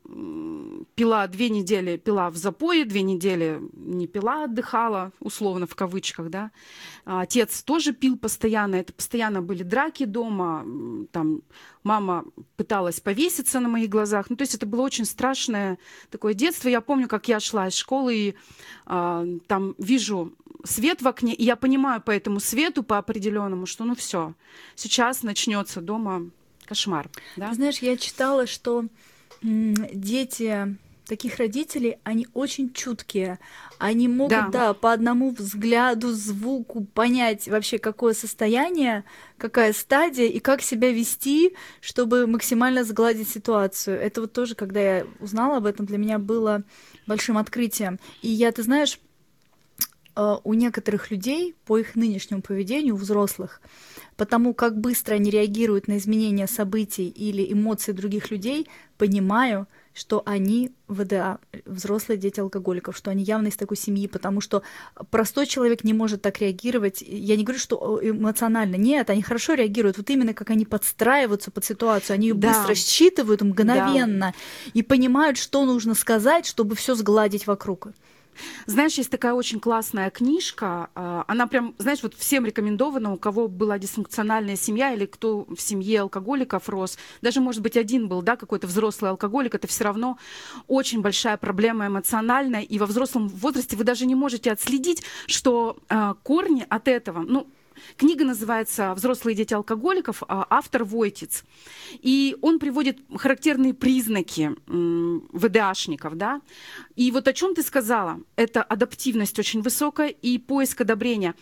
пила 0.96 1.28
две 1.28 1.50
недели, 1.50 1.98
пила 1.98 2.32
в 2.32 2.36
запое, 2.36 2.84
две 2.84 3.04
недели 3.04 3.62
не 3.74 4.08
пила, 4.08 4.46
отдыхала, 4.46 5.12
условно 5.20 5.68
в 5.68 5.76
кавычках, 5.76 6.32
да. 6.32 6.50
А 7.06 7.22
отец 7.22 7.62
тоже 7.62 7.94
пил 7.94 8.18
постоянно, 8.18 8.78
это 8.78 8.92
постоянно 8.92 9.44
были 9.44 9.62
драки 9.62 10.06
дома, 10.06 10.66
там 11.12 11.44
мама 11.84 12.26
пыталась 12.56 13.00
повеситься 13.00 13.60
на 13.60 13.70
моих 13.70 13.90
глазах, 13.90 14.32
ну 14.32 14.36
то 14.36 14.42
есть 14.42 14.56
это 14.56 14.66
было 14.66 14.82
очень 14.82 15.06
страшное 15.06 15.78
такое 16.10 16.34
детство. 16.34 16.70
Я 16.70 16.82
помню, 16.82 17.08
как 17.08 17.28
я 17.28 17.40
шла 17.40 17.68
из 17.68 17.76
школы 17.76 18.16
и 18.16 18.36
а, 18.88 19.28
там 19.46 19.76
вижу 19.78 20.34
свет 20.64 21.02
в 21.02 21.08
окне, 21.08 21.34
и 21.34 21.44
я 21.44 21.56
понимаю 21.56 22.02
по 22.02 22.12
этому 22.12 22.40
свету, 22.40 22.84
по 22.84 22.98
определенному, 22.98 23.66
что 23.66 23.84
ну 23.84 23.96
все, 23.96 24.34
сейчас 24.76 25.24
начнется 25.24 25.82
дома 25.82 26.30
кошмар. 26.66 27.10
Да? 27.36 27.50
Ты 27.50 27.56
знаешь, 27.56 27.80
я 27.80 27.98
читала, 27.98 28.48
что 28.48 28.86
дети 29.42 30.78
таких 31.08 31.38
родителей, 31.38 31.98
они 32.04 32.28
очень 32.34 32.74
чуткие. 32.74 33.40
Они 33.80 34.08
могут, 34.08 34.32
да. 34.32 34.48
да, 34.50 34.74
по 34.74 34.92
одному 34.92 35.32
взгляду, 35.32 36.12
звуку 36.12 36.84
понять 36.84 37.48
вообще, 37.48 37.78
какое 37.78 38.14
состояние, 38.14 39.04
какая 39.38 39.74
стадия 39.74 40.28
и 40.28 40.40
как 40.40 40.62
себя 40.62 40.92
вести, 40.92 41.56
чтобы 41.80 42.28
максимально 42.28 42.84
сгладить 42.84 43.30
ситуацию. 43.30 44.00
Это 44.00 44.22
вот 44.22 44.34
тоже, 44.34 44.56
когда 44.56 44.80
я 44.80 45.08
узнала 45.20 45.58
об 45.58 45.66
этом, 45.66 45.86
для 45.86 45.98
меня 45.98 46.20
было 46.20 46.64
большим 47.06 47.38
открытием. 47.38 48.00
И 48.22 48.28
я, 48.28 48.52
ты 48.52 48.64
знаешь, 48.64 49.00
у 50.44 50.54
некоторых 50.54 51.12
людей 51.12 51.56
по 51.66 51.78
их 51.78 51.96
нынешнему 51.96 52.42
поведению, 52.42 52.96
у 52.96 52.98
взрослых, 52.98 53.62
потому 54.16 54.54
как 54.54 54.80
быстро 54.80 55.16
они 55.16 55.30
реагируют 55.30 55.88
на 55.88 55.98
изменения 55.98 56.48
событий 56.48 57.08
или 57.08 57.54
эмоций 57.54 57.94
других 57.94 58.32
людей, 58.32 58.68
понимаю, 58.98 59.68
что 59.94 60.22
они 60.26 60.72
ВДА, 60.88 61.40
взрослые 61.66 62.18
дети 62.18 62.40
алкоголиков, 62.40 62.96
что 62.96 63.10
они 63.10 63.24
явно 63.24 63.48
из 63.48 63.56
такой 63.56 63.78
семьи, 63.78 64.08
потому 64.08 64.42
что 64.42 64.62
простой 65.10 65.48
человек 65.48 65.84
не 65.84 65.94
может 65.94 66.22
так 66.22 66.40
реагировать. 66.40 67.02
Я 67.02 67.36
не 67.36 67.44
говорю, 67.44 67.60
что 67.60 68.00
эмоционально. 68.02 68.76
Нет, 68.76 69.10
они 69.10 69.24
хорошо 69.24 69.56
реагируют. 69.56 69.98
Вот 69.98 70.10
именно 70.12 70.36
как 70.36 70.52
они 70.52 70.66
подстраиваются 70.66 71.50
под 71.50 71.66
ситуацию. 71.66 72.14
Они 72.14 72.28
ее 72.28 72.36
да. 72.36 72.50
быстро 72.50 72.76
считывают 72.76 73.42
мгновенно 73.42 74.34
да. 74.34 74.70
и 74.74 74.84
понимают, 74.84 75.38
что 75.38 75.66
нужно 75.66 75.96
сказать, 75.96 76.46
чтобы 76.46 76.76
все 76.76 76.94
сгладить 76.94 77.48
вокруг. 77.48 77.88
Знаешь, 78.66 78.94
есть 78.98 79.10
такая 79.10 79.34
очень 79.34 79.60
классная 79.60 80.10
книжка, 80.10 80.90
а, 80.96 81.24
она 81.28 81.48
прям, 81.48 81.76
знаешь, 81.78 82.04
вот 82.04 82.14
всем 82.16 82.46
рекомендована, 82.46 83.14
у 83.14 83.18
кого 83.18 83.48
была 83.48 83.80
дисфункциональная 83.80 84.56
семья 84.56 84.94
или 84.94 85.06
кто 85.06 85.46
в 85.46 85.60
семье 85.60 86.02
алкоголиков 86.02 86.70
рос, 86.70 86.98
даже, 87.22 87.42
может 87.42 87.62
быть, 87.62 87.78
один 87.78 88.08
был, 88.08 88.22
да, 88.22 88.36
какой-то 88.36 88.68
взрослый 88.68 89.12
алкоголик, 89.12 89.56
это 89.56 89.68
все 89.68 89.84
равно 89.84 90.18
очень 90.68 91.02
большая 91.02 91.38
проблема 91.38 91.88
эмоциональная, 91.88 92.62
и 92.62 92.80
во 92.80 92.86
взрослом 92.86 93.28
возрасте 93.28 93.76
вы 93.76 93.84
даже 93.84 94.06
не 94.06 94.16
можете 94.16 94.52
отследить, 94.52 95.04
что 95.28 95.78
э, 95.90 96.14
корни 96.24 96.66
от 96.70 96.88
этого, 96.88 97.20
ну, 97.22 97.48
Книга 97.98 98.26
называется 98.26 98.94
«Взрослые 98.94 99.36
дети 99.36 99.54
алкоголиков», 99.54 100.24
а 100.28 100.46
автор 100.50 100.84
Войтиц. 100.84 101.44
И 102.02 102.38
он 102.42 102.60
приводит 102.60 103.00
характерные 103.16 103.74
признаки 103.74 104.56
ВДАшников. 104.68 106.16
Да? 106.16 106.42
И 106.96 107.12
вот 107.12 107.28
о 107.28 107.34
чем 107.34 107.56
ты 107.56 107.64
сказала, 107.64 108.20
это 108.36 108.64
адаптивность 108.64 109.40
очень 109.40 109.62
высокая 109.62 110.10
и 110.10 110.38
поиск 110.38 110.82
одобрения. 110.82 111.36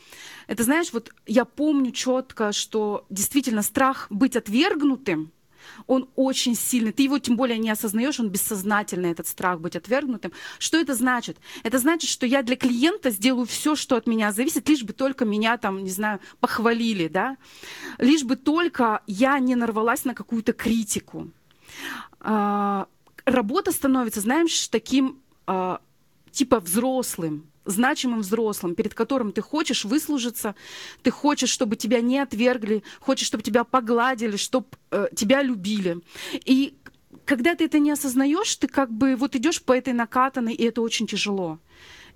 Это 0.48 0.64
знаешь, 0.64 0.94
вот 0.94 1.12
я 1.26 1.46
помню 1.46 1.92
четко, 1.92 2.52
что 2.52 3.06
действительно 3.10 3.62
страх 3.62 4.08
быть 4.10 4.36
отвергнутым– 4.36 5.32
он 5.88 6.10
очень 6.16 6.56
сильный. 6.56 6.92
Ты 6.92 7.04
его 7.04 7.20
тем 7.20 7.38
более 7.38 7.58
не 7.58 7.70
осознаешь, 7.70 8.20
он 8.20 8.30
бессознательный, 8.30 9.12
этот 9.12 9.28
страх 9.28 9.60
быть 9.60 9.76
отвергнутым. 9.76 10.32
Что 10.60 10.78
это 10.78 10.96
значит? 10.96 11.38
Это 11.64 11.78
значит, 11.78 12.10
что 12.10 12.26
я 12.26 12.44
для 12.44 12.56
клиента 12.56 13.10
сделаю 13.10 13.46
все, 13.46 13.76
что 13.76 13.96
от 13.96 14.08
меня 14.08 14.32
зависит, 14.32 14.68
лишь 14.70 14.84
бы 14.84 14.94
только 14.94 15.26
меня 15.26 15.58
там, 15.58 15.84
не 15.84 15.90
знаю, 15.90 16.20
похвалили, 16.40 17.08
да? 17.08 17.38
Лишь 17.98 18.24
бы 18.24 18.36
только 18.36 19.02
я 19.08 19.40
не 19.40 19.56
нарвалась 19.56 20.06
на 20.06 20.14
какую-то 20.14 20.54
критику. 20.54 21.32
А, 22.20 22.88
работа 23.26 23.72
становится, 23.72 24.22
знаешь, 24.22 24.68
таким 24.68 25.22
а, 25.48 25.82
типа 26.32 26.60
взрослым, 26.60 27.50
значимым 27.66 28.22
взрослым, 28.22 28.76
перед 28.76 28.94
которым 28.94 29.32
ты 29.32 29.42
хочешь 29.42 29.86
выслужиться, 29.86 30.56
ты 31.04 31.12
хочешь, 31.12 31.50
чтобы 31.50 31.76
тебя 31.76 32.02
не 32.02 32.20
отвергли, 32.20 32.84
хочешь, 33.00 33.28
чтобы 33.28 33.44
тебя 33.44 33.64
погладили, 33.64 34.38
чтобы 34.38 34.68
э, 34.92 35.08
тебя 35.16 35.44
любили. 35.44 36.00
И 36.46 36.76
когда 37.26 37.56
ты 37.56 37.66
это 37.66 37.80
не 37.80 37.92
осознаешь, 37.92 38.56
ты 38.56 38.68
как 38.68 38.92
бы 38.92 39.16
вот 39.16 39.36
идешь 39.36 39.62
по 39.62 39.74
этой 39.74 39.94
накатанной, 39.94 40.54
и 40.54 40.64
это 40.64 40.82
очень 40.82 41.08
тяжело. 41.08 41.60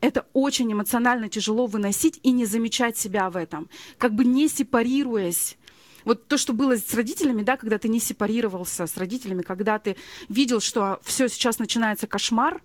Это 0.01 0.25
очень 0.33 0.71
эмоционально 0.71 1.27
тяжело 1.27 1.65
выносить 1.65 2.19
и 2.23 2.31
не 2.31 2.45
замечать 2.45 2.97
себя 2.97 3.29
в 3.29 3.35
этом, 3.35 3.69
как 3.97 4.13
бы 4.13 4.23
не 4.23 4.47
сепарируясь 4.47 5.57
вот 6.05 6.27
то, 6.27 6.37
что 6.37 6.53
было 6.53 6.77
с 6.77 6.93
родителями, 6.93 7.43
да, 7.43 7.57
когда 7.57 7.77
ты 7.77 7.89
не 7.89 7.99
сепарировался 7.99 8.87
с 8.87 8.97
родителями, 8.97 9.41
когда 9.41 9.77
ты 9.79 9.97
видел, 10.29 10.61
что 10.61 10.99
все 11.03 11.27
сейчас 11.27 11.59
начинается 11.59 12.07
кошмар, 12.07 12.61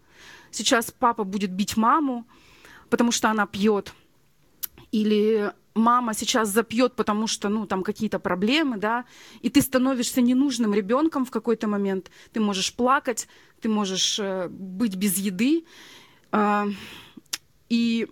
сейчас 0.51 0.93
папа 0.97 1.25
будет 1.25 1.51
бить 1.51 1.77
маму, 1.77 2.27
потому 2.91 3.13
что 3.13 3.31
она 3.31 3.47
пьет, 3.47 3.95
или 4.93 5.53
мама 5.75 6.15
сейчас 6.15 6.49
запьет, 6.49 6.95
потому 6.95 7.27
что, 7.27 7.49
ну, 7.49 7.67
там 7.67 7.83
какие-то 7.83 8.19
проблемы, 8.19 8.77
да, 8.77 9.05
и 9.43 9.51
ты 9.51 9.61
становишься 9.61 10.21
ненужным 10.21 10.73
ребенком 10.73 11.25
в 11.25 11.31
какой-то 11.31 11.67
момент, 11.67 12.11
ты 12.33 12.41
можешь 12.41 12.75
плакать, 12.75 13.29
ты 13.61 13.69
можешь 13.69 14.19
э, 14.21 14.49
быть 14.49 14.95
без 14.95 15.19
еды, 15.19 15.65
э, 16.33 16.65
и 17.69 18.09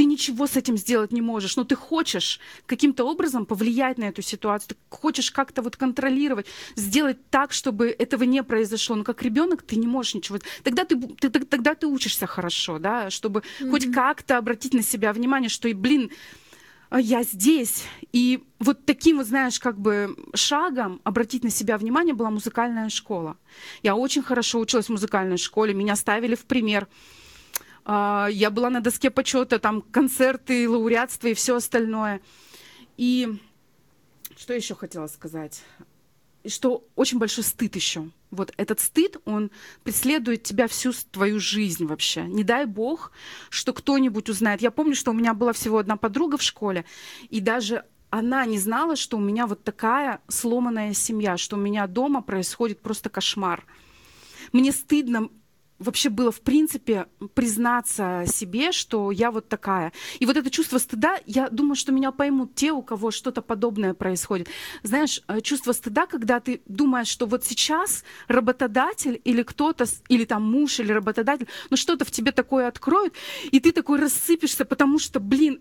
ты 0.00 0.06
ничего 0.06 0.46
с 0.46 0.56
этим 0.56 0.78
сделать 0.78 1.12
не 1.12 1.20
можешь, 1.20 1.56
но 1.56 1.64
ты 1.64 1.76
хочешь 1.76 2.40
каким-то 2.64 3.04
образом 3.04 3.44
повлиять 3.44 3.98
на 3.98 4.04
эту 4.04 4.22
ситуацию, 4.22 4.70
ты 4.70 4.76
хочешь 4.88 5.30
как-то 5.30 5.60
вот 5.60 5.76
контролировать, 5.76 6.46
сделать 6.74 7.18
так, 7.28 7.52
чтобы 7.52 7.88
этого 7.88 8.24
не 8.24 8.42
произошло. 8.42 8.96
Но 8.96 9.04
как 9.04 9.22
ребенок 9.22 9.60
ты 9.60 9.76
не 9.76 9.86
можешь 9.86 10.14
ничего. 10.14 10.38
Тогда 10.62 10.86
ты, 10.86 10.98
ты 10.98 11.28
тогда 11.28 11.74
ты 11.74 11.86
учишься 11.86 12.26
хорошо, 12.26 12.78
да, 12.78 13.10
чтобы 13.10 13.40
mm-hmm. 13.40 13.70
хоть 13.70 13.92
как-то 13.92 14.38
обратить 14.38 14.72
на 14.72 14.82
себя 14.82 15.12
внимание, 15.12 15.50
что 15.50 15.68
и 15.68 15.74
блин, 15.74 16.10
а 16.88 16.98
я 16.98 17.22
здесь. 17.22 17.84
И 18.10 18.42
вот 18.58 18.86
таким 18.86 19.18
вот, 19.18 19.26
знаешь, 19.26 19.60
как 19.60 19.78
бы 19.78 20.16
шагом 20.32 21.02
обратить 21.04 21.44
на 21.44 21.50
себя 21.50 21.76
внимание 21.76 22.14
была 22.14 22.30
музыкальная 22.30 22.88
школа. 22.88 23.36
Я 23.82 23.96
очень 23.96 24.22
хорошо 24.22 24.60
училась 24.60 24.86
в 24.86 24.92
музыкальной 24.92 25.36
школе, 25.36 25.74
меня 25.74 25.94
ставили 25.94 26.36
в 26.36 26.46
пример. 26.46 26.88
А, 27.92 28.28
я 28.30 28.50
была 28.50 28.70
на 28.70 28.80
доске 28.80 29.10
почета, 29.10 29.58
там 29.58 29.82
концерты, 29.82 30.68
лауреатство 30.68 31.26
и 31.26 31.34
все 31.34 31.56
остальное. 31.56 32.20
И 32.96 33.36
что 34.36 34.54
еще 34.54 34.76
хотела 34.76 35.08
сказать? 35.08 35.64
Что 36.46 36.86
очень 36.94 37.18
большой 37.18 37.42
стыд 37.42 37.74
еще. 37.74 38.08
Вот 38.30 38.52
этот 38.56 38.78
стыд, 38.78 39.16
он 39.24 39.50
преследует 39.82 40.44
тебя 40.44 40.68
всю 40.68 40.92
твою 41.10 41.40
жизнь 41.40 41.84
вообще. 41.84 42.22
Не 42.22 42.44
дай 42.44 42.64
бог, 42.64 43.10
что 43.48 43.72
кто-нибудь 43.72 44.28
узнает. 44.28 44.62
Я 44.62 44.70
помню, 44.70 44.94
что 44.94 45.10
у 45.10 45.14
меня 45.14 45.34
была 45.34 45.52
всего 45.52 45.78
одна 45.78 45.96
подруга 45.96 46.36
в 46.36 46.44
школе, 46.44 46.84
и 47.28 47.40
даже 47.40 47.84
она 48.10 48.46
не 48.46 48.60
знала, 48.60 48.94
что 48.94 49.16
у 49.16 49.20
меня 49.20 49.48
вот 49.48 49.64
такая 49.64 50.20
сломанная 50.28 50.94
семья, 50.94 51.36
что 51.36 51.56
у 51.56 51.58
меня 51.58 51.88
дома 51.88 52.22
происходит 52.22 52.82
просто 52.82 53.10
кошмар. 53.10 53.66
Мне 54.52 54.70
стыдно 54.70 55.28
вообще 55.80 56.10
было, 56.10 56.30
в 56.30 56.40
принципе, 56.42 57.06
признаться 57.34 58.24
себе, 58.26 58.70
что 58.70 59.10
я 59.10 59.30
вот 59.30 59.48
такая. 59.48 59.92
И 60.20 60.26
вот 60.26 60.36
это 60.36 60.50
чувство 60.50 60.78
стыда, 60.78 61.18
я 61.26 61.48
думаю, 61.48 61.74
что 61.74 61.90
меня 61.90 62.12
поймут 62.12 62.54
те, 62.54 62.70
у 62.70 62.82
кого 62.82 63.10
что-то 63.10 63.42
подобное 63.42 63.94
происходит. 63.94 64.48
Знаешь, 64.82 65.22
э, 65.26 65.40
чувство 65.40 65.72
стыда, 65.72 66.06
когда 66.06 66.38
ты 66.38 66.60
думаешь, 66.66 67.08
что 67.08 67.26
вот 67.26 67.44
сейчас 67.44 68.04
работодатель 68.28 69.20
или 69.24 69.42
кто-то, 69.42 69.86
или 70.08 70.24
там 70.24 70.44
муж, 70.44 70.78
или 70.78 70.92
работодатель, 70.92 71.48
ну 71.70 71.76
что-то 71.76 72.04
в 72.04 72.10
тебе 72.10 72.30
такое 72.30 72.68
откроет, 72.68 73.14
и 73.50 73.58
ты 73.58 73.72
такой 73.72 73.98
рассыпешься, 73.98 74.64
потому 74.64 74.98
что, 74.98 75.18
блин, 75.18 75.60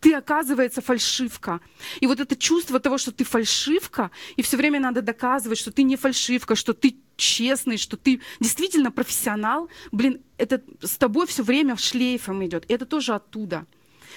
ты, 0.00 0.14
оказывается, 0.14 0.80
фальшивка. 0.80 1.60
И 2.00 2.06
вот 2.06 2.20
это 2.20 2.36
чувство 2.36 2.78
того, 2.80 2.98
что 2.98 3.12
ты 3.12 3.24
фальшивка, 3.24 4.10
и 4.36 4.42
все 4.42 4.56
время 4.56 4.80
надо 4.80 5.02
доказывать, 5.02 5.58
что 5.58 5.72
ты 5.72 5.82
не 5.82 5.96
фальшивка, 5.96 6.54
что 6.54 6.72
ты 6.72 6.96
честный, 7.16 7.78
что 7.78 7.96
ты 7.96 8.20
действительно 8.40 8.92
профессионал, 8.92 9.68
блин, 9.90 10.22
это 10.36 10.62
с 10.82 10.96
тобой 10.96 11.26
все 11.26 11.42
время 11.42 11.76
шлейфом 11.76 12.44
идет. 12.46 12.64
И 12.70 12.74
это 12.74 12.86
тоже 12.86 13.14
оттуда. 13.14 13.66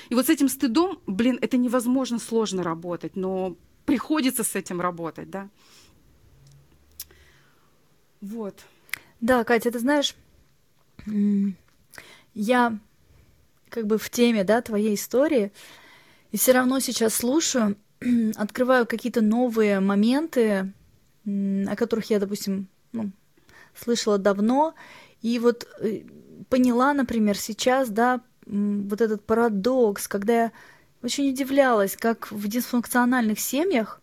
И 0.10 0.16
вот 0.16 0.28
с 0.28 0.30
этим 0.30 0.50
стыдом, 0.50 1.00
блин, 1.08 1.40
это 1.42 1.58
невозможно 1.58 2.20
сложно 2.20 2.64
работать, 2.64 3.16
но 3.16 3.56
приходится 3.86 4.44
с 4.44 4.56
этим 4.56 4.82
работать, 4.82 5.30
да. 5.30 5.50
Вот. 8.22 8.60
Да, 9.20 9.44
Катя, 9.44 9.72
ты 9.72 9.80
знаешь, 9.80 10.16
я 12.34 12.80
как 13.72 13.88
бы 13.88 13.98
в 13.98 14.10
теме, 14.12 14.44
да, 14.44 14.62
твоей 14.62 14.94
истории, 14.94 15.51
и 16.32 16.38
все 16.38 16.51
равно 16.51 16.80
сейчас 16.80 17.16
слушаю, 17.16 17.78
открываю 18.36 18.86
какие-то 18.86 19.22
новые 19.22 19.80
моменты, 19.80 20.72
о 21.25 21.75
которых 21.75 22.10
я, 22.10 22.20
допустим, 22.20 22.68
ну, 22.92 23.12
слышала 23.75 24.18
давно, 24.18 24.75
и 25.22 25.40
вот 25.40 25.68
э, 25.80 26.01
поняла, 26.50 26.94
например, 26.94 27.38
сейчас, 27.38 27.90
да, 27.90 28.22
вот 28.46 29.01
этот 29.01 29.25
парадокс, 29.25 30.08
когда 30.08 30.34
я 30.34 30.51
очень 31.01 31.30
удивлялась, 31.30 31.96
как 31.96 32.32
в 32.32 32.48
дисфункциональных 32.48 33.40
семьях 33.40 34.01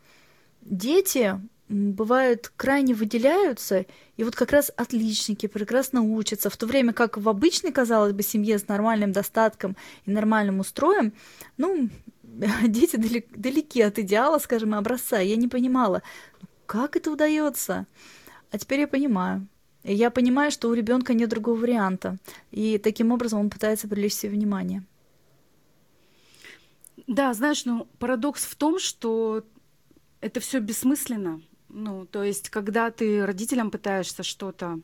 дети 0.63 1.41
бывают 1.69 2.53
крайне 2.57 2.95
выделяются, 2.95 3.87
и 4.17 4.25
вот 4.25 4.35
как 4.35 4.53
раз 4.53 4.73
отличники 4.77 5.47
прекрасно 5.47 6.03
учатся, 6.03 6.51
в 6.51 6.57
то 6.57 6.67
время 6.67 6.93
как 6.93 7.19
в 7.19 7.29
обычной, 7.29 7.73
казалось 7.73 8.13
бы, 8.13 8.23
семье 8.23 8.59
с 8.59 8.69
нормальным 8.69 9.13
достатком 9.13 9.77
и 10.07 10.11
нормальным 10.11 10.61
устроем, 10.61 11.13
ну, 11.57 11.91
дети 12.67 12.97
далеки 12.97 13.83
от 13.83 13.99
идеала, 13.99 14.39
скажем, 14.39 14.75
образца. 14.75 15.19
Я 15.19 15.37
не 15.37 15.49
понимала, 15.49 16.03
как 16.67 16.97
это 16.97 17.11
удается. 17.11 17.87
А 18.51 18.59
теперь 18.59 18.81
я 18.81 18.89
понимаю. 18.89 19.47
И 19.85 19.95
я 19.95 20.11
понимаю, 20.11 20.51
что 20.51 20.69
у 20.69 20.75
ребенка 20.75 21.15
нет 21.15 21.31
другого 21.31 21.59
варианта. 21.59 22.19
И 22.51 22.79
таким 22.79 23.13
образом 23.13 23.41
он 23.41 23.51
пытается 23.51 23.89
привлечь 23.89 24.15
себе 24.15 24.33
внимание. 24.33 24.85
Да, 27.07 27.33
знаешь, 27.33 27.65
ну 27.65 27.87
парадокс 27.99 28.45
в 28.45 28.55
том, 28.57 28.79
что 28.79 29.45
это 30.21 30.41
все 30.41 30.59
бессмысленно. 30.61 31.41
Ну, 31.69 32.07
то 32.07 32.23
есть, 32.25 32.51
когда 32.51 32.91
ты 32.91 33.25
родителям 33.25 33.71
пытаешься 33.71 34.23
что-то 34.23 34.81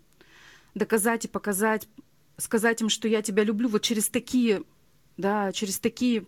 доказать 0.75 1.25
и 1.25 1.29
показать, 1.29 1.88
сказать 2.37 2.81
им, 2.83 2.88
что 2.88 3.09
я 3.09 3.23
тебя 3.23 3.45
люблю, 3.45 3.69
вот 3.69 3.83
через 3.83 4.09
такие 4.09 4.62
да, 5.17 5.53
через 5.53 5.79
такие 5.79 6.26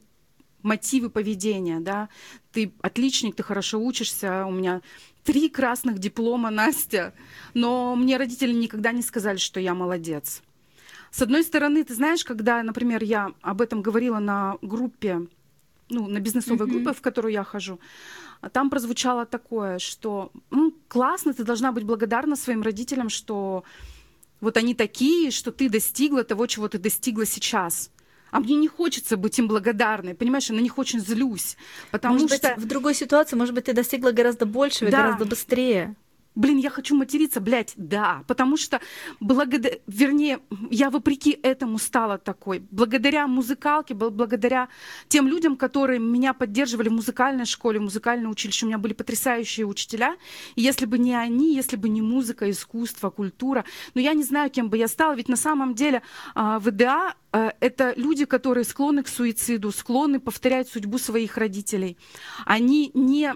мотивы 0.63 1.11
поведения, 1.11 1.81
да. 1.81 2.09
Ты 2.53 2.73
отличник, 2.81 3.37
ты 3.37 3.43
хорошо 3.43 3.79
учишься, 3.79 4.47
у 4.47 4.51
меня 4.51 4.83
три 5.25 5.49
красных 5.49 5.99
диплома, 5.99 6.51
Настя, 6.51 7.15
но 7.55 7.95
мне 7.97 8.17
родители 8.17 8.53
никогда 8.53 8.93
не 8.93 9.03
сказали, 9.03 9.37
что 9.37 9.61
я 9.61 9.75
молодец. 9.75 10.43
С 11.11 11.23
одной 11.23 11.45
стороны, 11.45 11.85
ты 11.85 11.95
знаешь, 11.95 12.25
когда, 12.25 12.63
например, 12.63 13.03
я 13.03 13.33
об 13.41 13.63
этом 13.63 13.81
говорила 13.81 14.19
на 14.19 14.59
группе, 14.61 15.27
ну, 15.89 16.09
на 16.09 16.21
бизнесовой 16.21 16.67
mm-hmm. 16.67 16.71
группе, 16.71 16.93
в 16.93 17.01
которую 17.01 17.33
я 17.33 17.45
хожу, 17.45 17.79
там 18.53 18.71
прозвучало 18.71 19.27
такое, 19.27 19.79
что 19.79 20.31
ну, 20.51 20.75
классно, 20.89 21.33
ты 21.33 21.45
должна 21.45 21.73
быть 21.73 21.85
благодарна 21.85 22.37
своим 22.37 22.63
родителям, 22.63 23.09
что 23.09 23.65
вот 24.41 24.57
они 24.57 24.75
такие, 24.75 25.31
что 25.31 25.53
ты 25.53 25.69
достигла 25.69 26.25
того, 26.25 26.47
чего 26.47 26.69
ты 26.69 26.79
достигла 26.79 27.27
сейчас. 27.27 27.91
А 28.31 28.41
мне 28.41 28.57
не 28.57 28.69
хочется 28.69 29.17
быть 29.17 29.39
им 29.39 29.49
благодарной, 29.49 30.15
понимаешь, 30.15 30.51
я 30.51 30.57
на 30.57 30.61
них 30.61 30.79
очень 30.79 31.01
злюсь, 31.01 31.57
потому 31.91 32.15
может 32.15 32.35
что... 32.35 32.55
Быть, 32.55 32.65
в 32.65 32.67
другой 32.67 32.95
ситуации, 32.95 33.37
может 33.37 33.55
быть, 33.55 33.65
ты 33.65 33.73
достигла 33.73 34.11
гораздо 34.11 34.47
большего, 34.47 34.91
да. 34.91 35.03
гораздо 35.03 35.25
быстрее 35.25 35.95
блин, 36.37 36.59
я 36.59 36.71
хочу 36.71 36.95
материться, 36.95 37.41
блядь, 37.41 37.73
да, 37.77 38.23
потому 38.29 38.57
что 38.57 38.81
благодаря, 39.19 39.77
вернее, 39.87 40.39
я 40.71 40.91
вопреки 40.91 41.39
этому 41.43 41.79
стала 41.79 42.19
такой, 42.19 42.63
благодаря 42.71 43.27
музыкалке, 43.27 43.95
благодаря 43.95 44.69
тем 45.09 45.27
людям, 45.27 45.57
которые 45.57 45.99
меня 45.99 46.35
поддерживали 46.35 46.89
в 46.89 46.93
музыкальной 46.93 47.47
школе, 47.47 47.81
в 47.81 47.83
музыкальном 47.83 48.31
училище, 48.31 48.67
у 48.67 48.69
меня 48.69 48.79
были 48.79 48.93
потрясающие 48.93 49.67
учителя, 49.67 50.17
и 50.55 50.63
если 50.63 50.87
бы 50.87 50.99
не 50.99 51.15
они, 51.15 51.55
если 51.55 51.77
бы 51.77 51.89
не 51.89 52.03
музыка, 52.03 52.49
искусство, 52.51 53.11
культура, 53.11 53.65
но 53.95 54.01
я 54.01 54.13
не 54.13 54.23
знаю, 54.23 54.51
кем 54.51 54.69
бы 54.69 54.77
я 54.77 54.89
стала, 54.89 55.15
ведь 55.15 55.29
на 55.29 55.37
самом 55.37 55.75
деле 55.75 56.03
ВДА 56.35 57.15
а, 57.37 57.53
это 57.61 57.93
люди, 57.97 58.25
которые 58.25 58.65
склонны 58.65 59.03
к 59.03 59.09
суициду, 59.09 59.71
склонны 59.71 60.21
повторять 60.21 60.69
судьбу 60.69 60.99
своих 60.99 61.37
родителей. 61.37 61.99
Они 62.47 62.91
не 62.95 63.35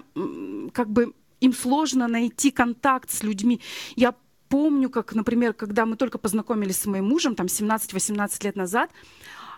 как 0.71 0.89
бы 0.89 1.13
им 1.41 1.53
сложно 1.53 2.07
найти 2.07 2.51
контакт 2.51 3.11
с 3.11 3.23
людьми. 3.23 3.59
Я 3.95 4.15
помню, 4.47 4.89
как, 4.89 5.13
например, 5.13 5.53
когда 5.53 5.85
мы 5.85 5.95
только 5.97 6.17
познакомились 6.17 6.79
с 6.79 6.85
моим 6.85 7.09
мужем, 7.09 7.35
там 7.35 7.47
17-18 7.47 8.43
лет 8.43 8.55
назад, 8.55 8.91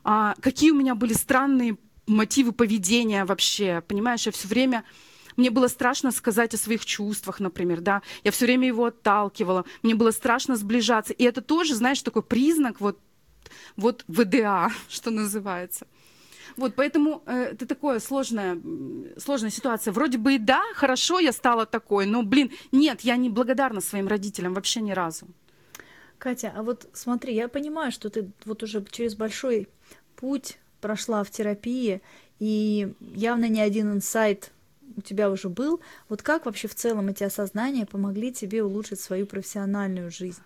а, 0.04 0.36
какие 0.42 0.72
у 0.72 0.76
меня 0.76 0.96
были 0.96 1.14
странные 1.14 1.78
мотивы 2.08 2.52
поведения 2.52 3.26
вообще, 3.26 3.84
понимаешь, 3.88 4.26
я 4.26 4.32
все 4.32 4.48
время 4.48 4.84
мне 5.38 5.50
было 5.50 5.68
страшно 5.68 6.12
сказать 6.12 6.54
о 6.54 6.58
своих 6.58 6.86
чувствах, 6.86 7.40
например, 7.40 7.82
да, 7.82 8.02
я 8.24 8.32
все 8.32 8.46
время 8.46 8.68
его 8.68 8.86
отталкивала, 8.86 9.66
мне 9.82 9.96
было 9.96 10.12
страшно 10.12 10.56
сближаться, 10.56 11.14
и 11.14 11.24
это 11.24 11.42
тоже, 11.42 11.76
знаешь, 11.76 12.02
такой 12.02 12.24
признак 12.24 12.80
вот, 12.80 13.00
вот 13.76 14.06
ВДА, 14.08 14.72
что 14.90 15.12
называется. 15.12 15.88
Вот, 16.58 16.76
поэтому 16.76 17.24
э, 17.26 17.54
это 17.54 17.66
такое 17.66 18.00
сложная, 18.00 18.60
сложная 19.18 19.50
ситуация. 19.50 19.92
Вроде 19.92 20.18
бы 20.18 20.36
и 20.36 20.38
да, 20.38 20.62
хорошо, 20.76 21.20
я 21.20 21.32
стала 21.32 21.66
такой, 21.66 22.06
но, 22.06 22.24
блин, 22.24 22.52
нет, 22.72 23.02
я 23.02 23.16
не 23.18 23.30
благодарна 23.30 23.82
своим 23.82 24.08
родителям 24.08 24.54
вообще 24.54 24.82
ни 24.82 24.92
разу. 24.92 25.28
Катя, 26.18 26.54
а 26.56 26.64
вот 26.64 26.88
смотри, 26.94 27.34
я 27.34 27.48
понимаю, 27.48 27.92
что 27.92 28.10
ты 28.10 28.32
вот 28.46 28.64
уже 28.64 28.86
через 28.92 29.16
большой 29.16 29.68
путь 30.16 30.58
прошла 30.80 31.24
в 31.24 31.32
терапии, 31.32 32.02
и 32.40 32.94
явно 33.00 33.48
не 33.50 33.62
один 33.62 33.92
инсайт 33.92 34.52
у 34.96 35.02
тебя 35.02 35.30
уже 35.30 35.50
был. 35.50 35.82
Вот 36.10 36.22
как 36.22 36.46
вообще 36.46 36.68
в 36.68 36.76
целом 36.76 37.08
эти 37.08 37.24
осознания 37.24 37.86
помогли 37.86 38.32
тебе 38.32 38.64
улучшить 38.64 39.00
свою 39.00 39.26
профессиональную 39.26 40.12
жизнь? 40.12 40.42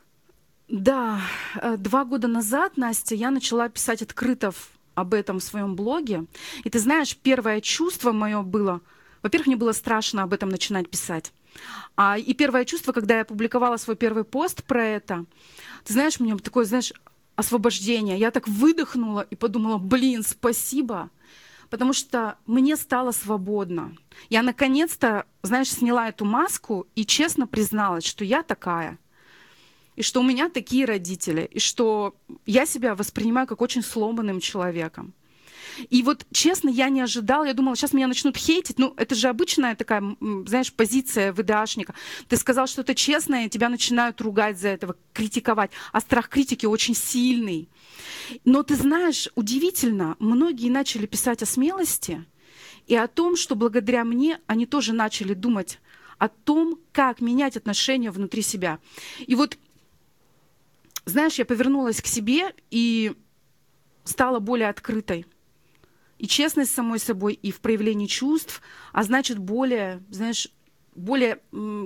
Да, 0.67 1.21
э, 1.61 1.77
два 1.77 2.05
года 2.05 2.27
назад, 2.27 2.77
Настя, 2.77 3.15
я 3.15 3.31
начала 3.31 3.69
писать 3.69 4.01
открыто 4.01 4.51
об 4.97 5.13
этом 5.13 5.37
в 5.39 5.43
своем 5.43 5.75
блоге. 5.75 6.25
И 6.63 6.69
ты 6.71 6.79
знаешь, 6.79 7.15
первое 7.15 7.61
чувство 7.61 8.11
мое 8.11 8.41
было, 8.41 8.81
во-первых, 9.21 9.45
мне 9.47 9.55
было 9.55 9.71
страшно 9.71 10.23
об 10.23 10.33
этом 10.33 10.49
начинать 10.49 10.89
писать. 10.89 11.33
А, 11.95 12.17
и 12.17 12.33
первое 12.33 12.65
чувство, 12.65 12.93
когда 12.93 13.15
я 13.15 13.21
опубликовала 13.21 13.77
свой 13.77 13.95
первый 13.95 14.23
пост 14.23 14.63
про 14.63 14.83
это, 14.83 15.25
ты 15.83 15.93
знаешь, 15.93 16.19
мне 16.19 16.35
такое, 16.37 16.65
знаешь, 16.65 16.93
освобождение. 17.35 18.17
Я 18.17 18.31
так 18.31 18.47
выдохнула 18.47 19.21
и 19.21 19.35
подумала, 19.35 19.77
блин, 19.77 20.23
спасибо, 20.23 21.11
потому 21.69 21.93
что 21.93 22.39
мне 22.47 22.75
стало 22.75 23.11
свободно. 23.11 23.95
Я 24.29 24.41
наконец-то, 24.41 25.25
знаешь, 25.43 25.69
сняла 25.69 26.09
эту 26.09 26.25
маску 26.25 26.87
и 26.95 27.05
честно 27.05 27.45
призналась, 27.45 28.03
что 28.03 28.25
я 28.25 28.41
такая– 28.41 28.97
и 29.97 30.03
что 30.03 30.21
у 30.21 30.23
меня 30.23 30.47
такие 30.47 30.85
родители, 30.85 31.49
и 31.51 31.59
что 31.59 32.15
я 32.45 32.65
себя 32.65 32.95
воспринимаю 32.95 33.47
как 33.47 33.61
очень 33.61 33.81
сломанным 33.81 34.39
человеком. 34.39 35.13
И 35.89 36.01
вот, 36.03 36.25
честно, 36.31 36.69
я 36.69 36.89
не 36.89 37.01
ожидала, 37.01 37.45
я 37.45 37.53
думала, 37.53 37.75
сейчас 37.75 37.93
меня 37.93 38.07
начнут 38.07 38.37
хейтить. 38.37 38.79
Ну, 38.79 38.93
это 38.95 39.15
же 39.15 39.27
обычная 39.27 39.75
такая, 39.75 40.03
знаешь, 40.45 40.71
позиция 40.73 41.33
ВДАшника. 41.33 41.93
Ты 42.27 42.37
сказал 42.37 42.67
что-то 42.67 42.95
честное, 42.95 43.49
тебя 43.49 43.69
начинают 43.69 44.21
ругать 44.21 44.59
за 44.59 44.69
этого, 44.69 44.95
критиковать. 45.13 45.71
А 45.91 45.99
страх 45.99 46.29
критики 46.29 46.65
очень 46.65 46.95
сильный. 46.95 47.69
Но 48.45 48.63
ты 48.63 48.75
знаешь, 48.75 49.29
удивительно, 49.35 50.15
многие 50.19 50.69
начали 50.69 51.05
писать 51.05 51.43
о 51.43 51.45
смелости 51.45 52.25
и 52.87 52.95
о 52.95 53.07
том, 53.07 53.35
что 53.35 53.55
благодаря 53.55 54.03
мне 54.03 54.39
они 54.47 54.65
тоже 54.65 54.93
начали 54.93 55.33
думать 55.33 55.79
о 56.17 56.29
том, 56.29 56.79
как 56.91 57.21
менять 57.21 57.57
отношения 57.57 58.09
внутри 58.09 58.41
себя. 58.41 58.79
И 59.25 59.35
вот 59.35 59.57
знаешь, 61.07 61.35
я 61.35 61.45
повернулась 61.45 62.01
к 62.01 62.05
себе 62.05 62.53
и 62.69 63.13
стала 64.03 64.39
более 64.39 64.69
открытой. 64.69 65.25
И 66.17 66.27
честность 66.27 66.71
с 66.71 66.75
самой 66.75 66.99
собой, 66.99 67.33
и 67.33 67.51
в 67.51 67.61
проявлении 67.61 68.07
чувств, 68.07 68.61
а 68.91 69.03
значит, 69.03 69.37
более, 69.37 70.03
знаешь, 70.09 70.49
более 70.95 71.39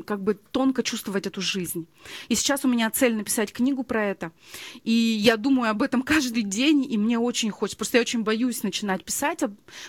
как 0.05 0.23
бы 0.23 0.35
тонко 0.51 0.83
чувствовать 0.83 1.27
эту 1.27 1.41
жизнь. 1.41 1.85
И 2.29 2.35
сейчас 2.35 2.65
у 2.65 2.67
меня 2.67 2.89
цель 2.89 3.13
написать 3.13 3.51
книгу 3.53 3.83
про 3.83 4.05
это. 4.05 4.31
И 4.83 4.91
я 4.91 5.37
думаю 5.37 5.69
об 5.69 5.83
этом 5.83 6.01
каждый 6.03 6.43
день, 6.43 6.91
и 6.91 6.97
мне 6.97 7.19
очень 7.19 7.51
хочется. 7.51 7.77
Просто 7.77 7.97
я 7.97 8.01
очень 8.01 8.23
боюсь 8.23 8.63
начинать 8.63 9.03
писать, 9.03 9.43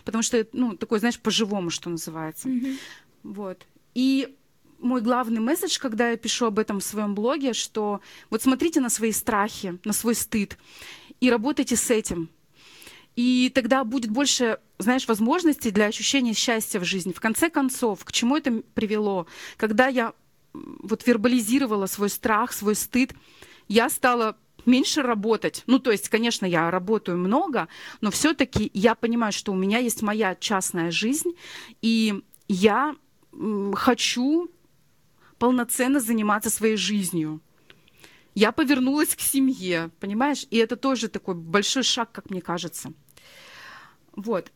потому 0.05 0.23
что, 0.23 0.47
ну, 0.53 0.77
такое, 0.77 0.99
знаешь, 0.99 1.19
по-живому, 1.19 1.71
что 1.71 1.89
называется. 1.89 2.49
Mm-hmm. 2.49 2.79
Вот. 3.23 3.67
И 3.95 4.37
мой 4.83 5.01
главный 5.01 5.41
месседж, 5.41 5.79
когда 5.79 6.11
я 6.11 6.17
пишу 6.17 6.47
об 6.47 6.59
этом 6.59 6.81
в 6.81 6.85
своем 6.85 7.15
блоге, 7.15 7.53
что 7.53 8.01
вот 8.31 8.43
смотрите 8.43 8.81
на 8.81 8.91
свои 8.91 9.13
страхи, 9.13 9.79
на 9.85 9.93
свой 9.93 10.15
стыд 10.15 10.59
и 11.21 11.31
работайте 11.31 11.77
с 11.77 11.91
этим. 11.91 12.29
И 13.15 13.51
тогда 13.55 13.85
будет 13.85 14.11
больше, 14.11 14.59
знаешь, 14.79 15.07
возможностей 15.07 15.71
для 15.71 15.87
ощущения 15.87 16.33
счастья 16.33 16.81
в 16.81 16.85
жизни. 16.85 17.13
В 17.13 17.21
конце 17.21 17.51
концов, 17.51 18.05
к 18.05 18.13
чему 18.13 18.37
это 18.37 18.63
привело? 18.75 19.27
Когда 19.57 19.89
я 19.89 20.15
вот 20.53 21.07
вербализировала 21.07 21.87
свой 21.87 22.09
страх, 22.09 22.53
свой 22.53 22.75
стыд, 22.75 23.13
я 23.69 23.89
стала 23.91 24.37
меньше 24.65 25.03
работать. 25.03 25.63
Ну, 25.67 25.79
то 25.79 25.91
есть, 25.91 26.09
конечно, 26.09 26.47
я 26.47 26.71
работаю 26.71 27.19
много, 27.19 27.69
но 28.01 28.11
все-таки 28.11 28.71
я 28.75 28.95
понимаю, 28.95 29.33
что 29.33 29.53
у 29.53 29.57
меня 29.57 29.79
есть 29.79 30.03
моя 30.03 30.35
частная 30.35 30.91
жизнь, 30.91 31.33
и 31.83 32.23
я 32.49 32.97
хочу 33.75 34.51
полноценно 35.43 35.99
заниматься 35.99 36.51
своей 36.51 36.77
жизнью. 36.77 37.41
Я 38.37 38.53
повернулась 38.53 39.17
к 39.17 39.21
семье, 39.21 39.91
понимаешь? 39.99 40.47
И 40.51 40.57
это 40.57 40.77
тоже 40.77 41.09
такой 41.09 41.35
большой 41.35 41.83
шаг, 41.83 42.13
как 42.13 42.31
мне 42.31 42.41
кажется. 42.41 42.93
Вот. 44.15 44.53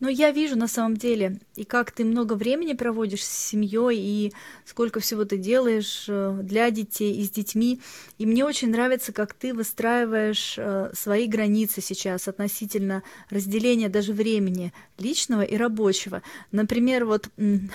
Но 0.00 0.08
я 0.08 0.30
вижу 0.30 0.56
на 0.56 0.66
самом 0.66 0.96
деле, 0.96 1.38
и 1.56 1.64
как 1.64 1.92
ты 1.92 2.04
много 2.04 2.32
времени 2.32 2.72
проводишь 2.72 3.24
с 3.24 3.48
семьей, 3.48 3.98
и 3.98 4.32
сколько 4.64 4.98
всего 4.98 5.26
ты 5.26 5.36
делаешь 5.36 6.06
э, 6.08 6.38
для 6.42 6.70
детей 6.70 7.14
и 7.16 7.24
с 7.24 7.30
детьми. 7.30 7.80
И 8.16 8.24
мне 8.24 8.44
очень 8.46 8.70
нравится, 8.70 9.12
как 9.12 9.34
ты 9.34 9.52
выстраиваешь 9.52 10.54
э, 10.56 10.90
свои 10.94 11.26
границы 11.26 11.82
сейчас 11.82 12.28
относительно 12.28 13.02
разделения 13.28 13.90
даже 13.90 14.14
времени 14.14 14.72
личного 14.98 15.42
и 15.42 15.56
рабочего. 15.56 16.22
Например, 16.50 17.04
вот 17.04 17.28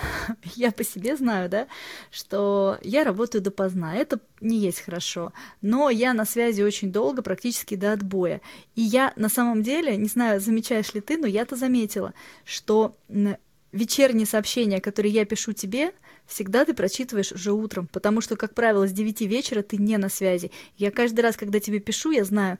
я 0.56 0.72
по 0.72 0.82
себе 0.82 1.16
знаю, 1.16 1.48
да, 1.48 1.68
что 2.10 2.78
я 2.82 3.04
работаю 3.04 3.42
допоздна. 3.42 3.94
Это 3.94 4.18
не 4.40 4.58
есть 4.58 4.80
хорошо. 4.80 5.32
Но 5.62 5.90
я 5.90 6.12
на 6.12 6.24
связи 6.24 6.62
очень 6.62 6.92
долго, 6.92 7.22
практически 7.22 7.74
до 7.74 7.92
отбоя. 7.92 8.40
И 8.74 8.82
я 8.82 9.12
на 9.16 9.28
самом 9.28 9.62
деле, 9.62 9.96
не 9.96 10.08
знаю, 10.08 10.40
замечаешь 10.40 10.92
ли 10.94 11.00
ты, 11.00 11.16
но 11.16 11.26
я-то 11.26 11.56
заметила, 11.56 12.12
что 12.44 12.96
вечерние 13.72 14.26
сообщения, 14.26 14.80
которые 14.80 15.12
я 15.12 15.24
пишу 15.24 15.52
тебе, 15.52 15.92
всегда 16.26 16.64
ты 16.64 16.74
прочитываешь 16.74 17.32
уже 17.32 17.52
утром, 17.52 17.88
потому 17.92 18.20
что, 18.20 18.36
как 18.36 18.54
правило, 18.54 18.86
с 18.86 18.92
9 18.92 19.20
вечера 19.22 19.62
ты 19.62 19.76
не 19.76 19.96
на 19.98 20.08
связи. 20.08 20.50
Я 20.76 20.90
каждый 20.90 21.20
раз, 21.20 21.36
когда 21.36 21.60
тебе 21.60 21.78
пишу, 21.78 22.10
я 22.10 22.24
знаю, 22.24 22.58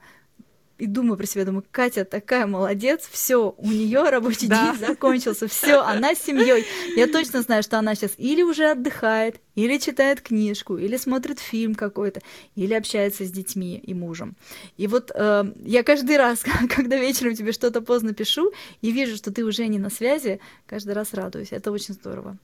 и 0.77 0.85
думаю 0.85 1.17
про 1.17 1.25
себя, 1.25 1.45
думаю, 1.45 1.63
Катя 1.71 2.05
такая 2.05 2.45
молодец, 2.45 3.07
все, 3.11 3.55
у 3.57 3.67
нее 3.67 4.09
рабочий 4.09 4.47
да. 4.47 4.71
день 4.71 4.87
закончился, 4.87 5.47
все, 5.47 5.81
она 5.81 6.13
с 6.15 6.19
семьей. 6.19 6.65
Я 6.95 7.07
точно 7.07 7.41
знаю, 7.41 7.63
что 7.63 7.79
она 7.79 7.95
сейчас 7.95 8.11
или 8.17 8.43
уже 8.43 8.71
отдыхает, 8.71 9.39
или 9.55 9.77
читает 9.77 10.21
книжку, 10.21 10.77
или 10.77 10.97
смотрит 10.97 11.39
фильм 11.39 11.75
какой-то, 11.75 12.21
или 12.55 12.73
общается 12.73 13.25
с 13.25 13.31
детьми 13.31 13.77
и 13.77 13.93
мужем. 13.93 14.35
И 14.77 14.87
вот 14.87 15.11
э, 15.13 15.51
я 15.63 15.83
каждый 15.83 16.17
раз, 16.17 16.43
когда 16.75 16.97
вечером 16.97 17.35
тебе 17.35 17.51
что-то 17.51 17.81
поздно 17.81 18.13
пишу 18.13 18.51
и 18.81 18.91
вижу, 18.91 19.17
что 19.17 19.31
ты 19.31 19.43
уже 19.43 19.67
не 19.67 19.79
на 19.79 19.89
связи, 19.89 20.39
каждый 20.67 20.93
раз 20.93 21.13
радуюсь. 21.13 21.51
Это 21.51 21.71
очень 21.71 21.93
здорово. 21.93 22.37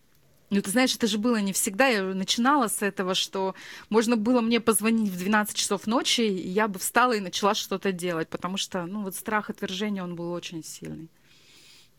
Ну, 0.54 0.62
ты 0.62 0.70
знаешь, 0.70 0.96
это 0.96 1.08
же 1.08 1.18
было 1.18 1.38
не 1.38 1.52
всегда. 1.52 1.88
Я 1.88 2.04
начинала 2.04 2.68
с 2.68 2.84
этого, 2.84 3.16
что 3.16 3.56
можно 3.90 4.18
было 4.18 4.40
мне 4.42 4.60
позвонить 4.60 5.10
в 5.10 5.18
12 5.18 5.56
часов 5.56 5.88
ночи, 5.88 6.22
и 6.22 6.48
я 6.48 6.68
бы 6.68 6.78
встала 6.78 7.14
и 7.14 7.20
начала 7.20 7.56
что-то 7.56 7.92
делать, 7.92 8.30
потому 8.30 8.58
что, 8.58 8.86
ну, 8.86 9.02
вот 9.02 9.16
страх 9.16 9.50
отвержения, 9.50 10.04
он 10.04 10.16
был 10.16 10.32
очень 10.32 10.64
сильный. 10.64 11.10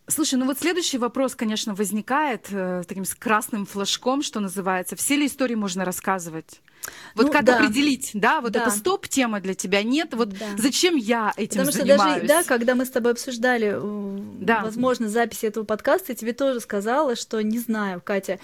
Слушай, 0.06 0.34
ну 0.34 0.44
вот 0.44 0.58
следующий 0.58 0.98
вопрос, 0.98 1.34
конечно, 1.34 1.74
возникает 1.74 2.48
э, 2.50 2.82
таким 2.86 3.06
с 3.06 3.14
красным 3.14 3.64
флажком, 3.64 4.22
что 4.22 4.40
называется. 4.40 4.96
Все 4.96 5.16
ли 5.16 5.26
истории 5.26 5.54
можно 5.54 5.84
рассказывать? 5.84 6.60
Вот 7.14 7.26
ну, 7.26 7.32
как 7.32 7.44
да. 7.44 7.56
определить, 7.56 8.10
да, 8.12 8.42
вот 8.42 8.52
да. 8.52 8.60
это 8.60 8.70
стоп-тема 8.70 9.40
для 9.40 9.54
тебя, 9.54 9.82
нет, 9.82 10.12
вот 10.12 10.30
да. 10.30 10.46
зачем 10.58 10.96
я 10.96 11.32
этим 11.38 11.60
Потому 11.60 11.72
занимаюсь? 11.72 11.98
Потому 11.98 12.18
что 12.18 12.28
даже, 12.28 12.44
да, 12.44 12.48
когда 12.48 12.74
мы 12.74 12.84
с 12.84 12.90
тобой 12.90 13.12
обсуждали, 13.12 13.72
э, 13.74 14.18
да. 14.40 14.60
возможно, 14.62 15.08
запись 15.08 15.44
этого 15.44 15.64
подкаста, 15.64 16.12
я 16.12 16.16
тебе 16.16 16.34
тоже 16.34 16.60
сказала, 16.60 17.16
что 17.16 17.40
не 17.40 17.58
знаю, 17.58 18.02
Катя, 18.04 18.38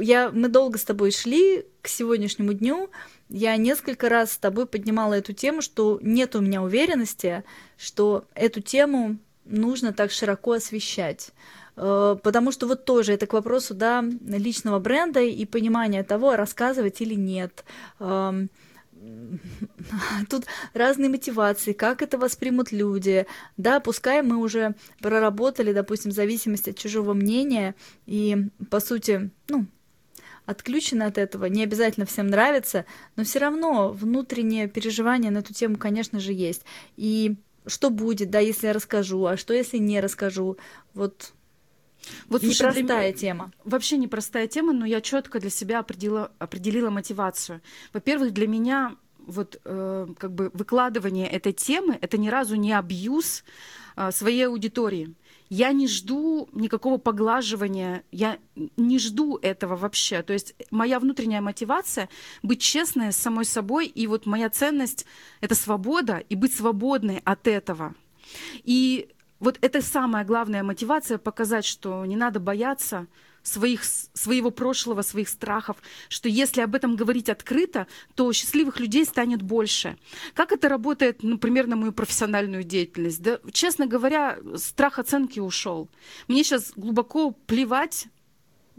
я, 0.00 0.30
мы 0.30 0.48
долго 0.48 0.78
с 0.78 0.84
тобой 0.84 1.10
шли 1.10 1.66
к 1.82 1.88
сегодняшнему 1.88 2.54
дню, 2.54 2.88
я 3.28 3.56
несколько 3.58 4.08
раз 4.08 4.32
с 4.32 4.38
тобой 4.38 4.64
поднимала 4.64 5.14
эту 5.14 5.34
тему, 5.34 5.60
что 5.60 5.98
нет 6.02 6.34
у 6.36 6.40
меня 6.40 6.62
уверенности, 6.62 7.44
что 7.76 8.24
эту 8.34 8.62
тему 8.62 9.18
нужно 9.44 9.92
так 9.92 10.10
широко 10.10 10.52
освещать. 10.52 11.30
Э, 11.76 12.16
потому 12.22 12.52
что 12.52 12.66
вот 12.66 12.84
тоже 12.84 13.12
это 13.12 13.26
к 13.26 13.32
вопросу 13.32 13.74
да, 13.74 14.02
личного 14.02 14.78
бренда 14.78 15.20
и 15.20 15.44
понимания 15.44 16.02
того, 16.02 16.36
рассказывать 16.36 17.00
или 17.00 17.14
нет. 17.14 17.64
Эм, 18.00 18.50
тут 20.28 20.44
разные 20.74 21.08
мотивации, 21.08 21.72
как 21.72 22.02
это 22.02 22.18
воспримут 22.18 22.72
люди. 22.72 23.26
Да, 23.56 23.80
пускай 23.80 24.22
мы 24.22 24.36
уже 24.36 24.74
проработали, 25.00 25.72
допустим, 25.72 26.12
зависимость 26.12 26.68
от 26.68 26.78
чужого 26.78 27.14
мнения 27.14 27.74
и, 28.06 28.48
по 28.70 28.80
сути, 28.80 29.30
ну, 29.48 29.66
отключены 30.46 31.04
от 31.04 31.18
этого, 31.18 31.46
не 31.46 31.62
обязательно 31.62 32.04
всем 32.06 32.26
нравится, 32.26 32.84
но 33.16 33.24
все 33.24 33.38
равно 33.38 33.90
внутреннее 33.90 34.68
переживание 34.68 35.30
на 35.30 35.38
эту 35.38 35.54
тему, 35.54 35.76
конечно 35.76 36.20
же, 36.20 36.32
есть. 36.32 36.64
И 36.96 37.36
что 37.66 37.90
будет, 37.90 38.30
да, 38.30 38.38
если 38.38 38.66
я 38.68 38.72
расскажу, 38.72 39.24
а 39.26 39.36
что 39.36 39.54
если 39.54 39.78
не 39.78 40.00
расскажу. 40.00 40.56
Вот 40.94 41.32
вот 42.28 42.42
непростая 42.42 43.12
тема. 43.12 43.52
Вообще 43.64 43.96
непростая 43.96 44.48
тема, 44.48 44.72
но 44.72 44.84
я 44.84 45.00
четко 45.00 45.38
для 45.38 45.50
себя 45.50 45.80
определила, 45.80 46.32
определила 46.38 46.90
мотивацию. 46.90 47.60
Во-первых, 47.92 48.32
для 48.32 48.48
меня 48.48 48.96
вот 49.18 49.60
э, 49.64 50.06
как 50.18 50.32
бы 50.32 50.50
выкладывание 50.52 51.28
этой 51.28 51.52
темы 51.52 51.96
это 52.00 52.18
ни 52.18 52.28
разу 52.28 52.56
не 52.56 52.72
абьюз 52.72 53.44
э, 53.96 54.10
своей 54.10 54.46
аудитории. 54.46 55.14
Я 55.54 55.72
не 55.72 55.86
жду 55.86 56.48
никакого 56.54 56.96
поглаживания, 56.96 58.04
я 58.10 58.38
не 58.78 58.98
жду 58.98 59.36
этого 59.36 59.76
вообще. 59.76 60.22
То 60.22 60.32
есть 60.32 60.54
моя 60.70 60.98
внутренняя 60.98 61.42
мотивация 61.42 62.08
быть 62.42 62.62
честной 62.62 63.12
с 63.12 63.18
самой 63.18 63.44
собой, 63.44 63.86
и 63.86 64.06
вот 64.06 64.24
моя 64.24 64.48
ценность— 64.48 65.04
это 65.42 65.54
свобода, 65.54 66.22
и 66.30 66.36
быть 66.36 66.54
свободной 66.54 67.20
от 67.22 67.46
этого. 67.46 67.94
И 68.64 69.10
вот 69.40 69.58
это 69.60 69.82
самая 69.82 70.24
главная 70.24 70.62
мотивация— 70.62 71.18
показать, 71.18 71.66
что 71.66 72.06
не 72.06 72.16
надо 72.16 72.40
бояться 72.40 73.06
своих, 73.42 73.82
своего 73.84 74.50
прошлого, 74.50 75.02
своих 75.02 75.28
страхов, 75.28 75.76
что 76.08 76.28
если 76.28 76.60
об 76.60 76.74
этом 76.74 76.96
говорить 76.96 77.28
открыто, 77.28 77.86
то 78.14 78.32
счастливых 78.32 78.80
людей 78.80 79.04
станет 79.04 79.42
больше. 79.42 79.96
Как 80.34 80.52
это 80.52 80.68
работает, 80.68 81.22
например, 81.22 81.66
на 81.66 81.76
мою 81.76 81.92
профессиональную 81.92 82.64
деятельность? 82.64 83.22
Да, 83.22 83.40
честно 83.52 83.86
говоря, 83.86 84.38
страх 84.56 84.98
оценки 84.98 85.40
ушел. 85.40 85.88
Мне 86.28 86.44
сейчас 86.44 86.72
глубоко 86.76 87.32
плевать 87.32 88.06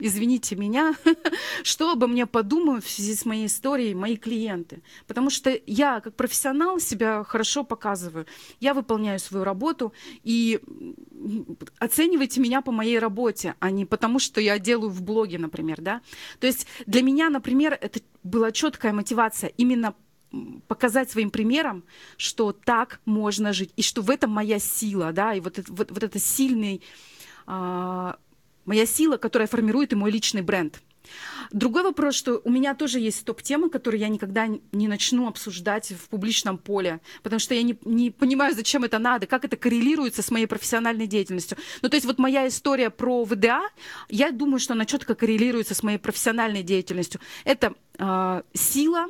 извините 0.03 0.55
меня, 0.55 0.95
что 1.63 1.91
обо 1.91 2.07
мне 2.07 2.25
подумают 2.25 2.83
в 2.83 2.89
связи 2.89 3.15
с 3.15 3.25
моей 3.25 3.45
историей 3.45 3.95
мои 3.95 4.17
клиенты. 4.17 4.83
Потому 5.07 5.29
что 5.29 5.57
я, 5.65 6.01
как 6.01 6.15
профессионал, 6.15 6.79
себя 6.79 7.23
хорошо 7.23 7.63
показываю. 7.63 8.25
Я 8.59 8.73
выполняю 8.73 9.19
свою 9.19 9.45
работу, 9.45 9.93
и 10.23 10.59
оценивайте 11.79 12.41
меня 12.41 12.61
по 12.61 12.71
моей 12.71 12.99
работе, 12.99 13.55
а 13.59 13.71
не 13.71 13.85
потому, 13.85 14.19
что 14.19 14.41
я 14.41 14.59
делаю 14.59 14.89
в 14.89 15.01
блоге, 15.01 15.39
например. 15.39 15.81
Да? 15.81 16.01
То 16.39 16.47
есть 16.47 16.67
для 16.85 17.01
меня, 17.01 17.29
например, 17.29 17.77
это 17.79 18.01
была 18.23 18.51
четкая 18.51 18.91
мотивация 18.91 19.51
именно 19.57 19.95
показать 20.67 21.11
своим 21.11 21.29
примером, 21.29 21.83
что 22.17 22.51
так 22.51 22.99
можно 23.05 23.53
жить, 23.53 23.71
и 23.77 23.81
что 23.83 24.01
в 24.01 24.09
этом 24.09 24.31
моя 24.31 24.59
сила, 24.59 25.13
да, 25.13 25.35
и 25.35 25.39
вот, 25.39 25.59
вот, 25.69 25.91
вот 25.91 26.03
это 26.03 26.17
сильный 26.17 26.81
а, 27.45 28.17
моя 28.65 28.85
сила, 28.85 29.17
которая 29.17 29.47
формирует 29.47 29.93
и 29.93 29.95
мой 29.95 30.11
личный 30.11 30.41
бренд. 30.41 30.81
Другой 31.51 31.83
вопрос, 31.83 32.15
что 32.15 32.41
у 32.43 32.49
меня 32.49 32.73
тоже 32.73 32.99
есть 32.99 33.25
топ-темы, 33.25 33.69
которые 33.69 34.01
я 34.01 34.07
никогда 34.07 34.47
не 34.71 34.87
начну 34.87 35.27
обсуждать 35.27 35.91
в 35.91 36.09
публичном 36.09 36.57
поле, 36.57 37.01
потому 37.21 37.39
что 37.39 37.53
я 37.53 37.61
не, 37.61 37.77
не 37.85 38.11
понимаю, 38.11 38.55
зачем 38.55 38.83
это 38.83 38.99
надо, 38.99 39.27
как 39.27 39.45
это 39.45 39.57
коррелируется 39.57 40.21
с 40.21 40.31
моей 40.31 40.45
профессиональной 40.45 41.07
деятельностью. 41.07 41.57
Ну, 41.81 41.89
то 41.89 41.95
есть 41.95 42.05
вот 42.05 42.19
моя 42.19 42.47
история 42.47 42.89
про 42.89 43.23
ВДА, 43.25 43.61
я 44.09 44.31
думаю, 44.31 44.59
что 44.59 44.73
она 44.73 44.85
четко 44.85 45.15
коррелируется 45.15 45.75
с 45.75 45.83
моей 45.83 45.97
профессиональной 45.97 46.63
деятельностью. 46.63 47.19
Это 47.43 47.73
э, 47.99 48.41
сила, 48.53 49.07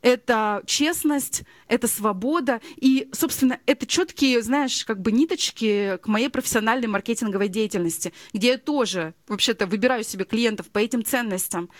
это 0.00 0.62
честность, 0.66 1.42
это 1.68 1.88
свобода. 1.88 2.60
И, 2.76 3.08
собственно, 3.12 3.58
это 3.66 3.86
четкие, 3.86 4.42
знаешь, 4.42 4.84
как 4.84 5.00
бы 5.00 5.12
ниточки 5.12 5.98
к 5.98 6.06
моей 6.06 6.28
профессиональной 6.28 6.88
маркетинговой 6.88 7.48
деятельности, 7.48 8.12
где 8.32 8.52
я 8.52 8.58
тоже, 8.58 9.14
вообще-то, 9.28 9.66
выбираю 9.66 10.04
себе 10.04 10.24
клиентов 10.24 10.68
по 10.70 10.78
этим 10.78 11.04
ценностям, 11.04 11.70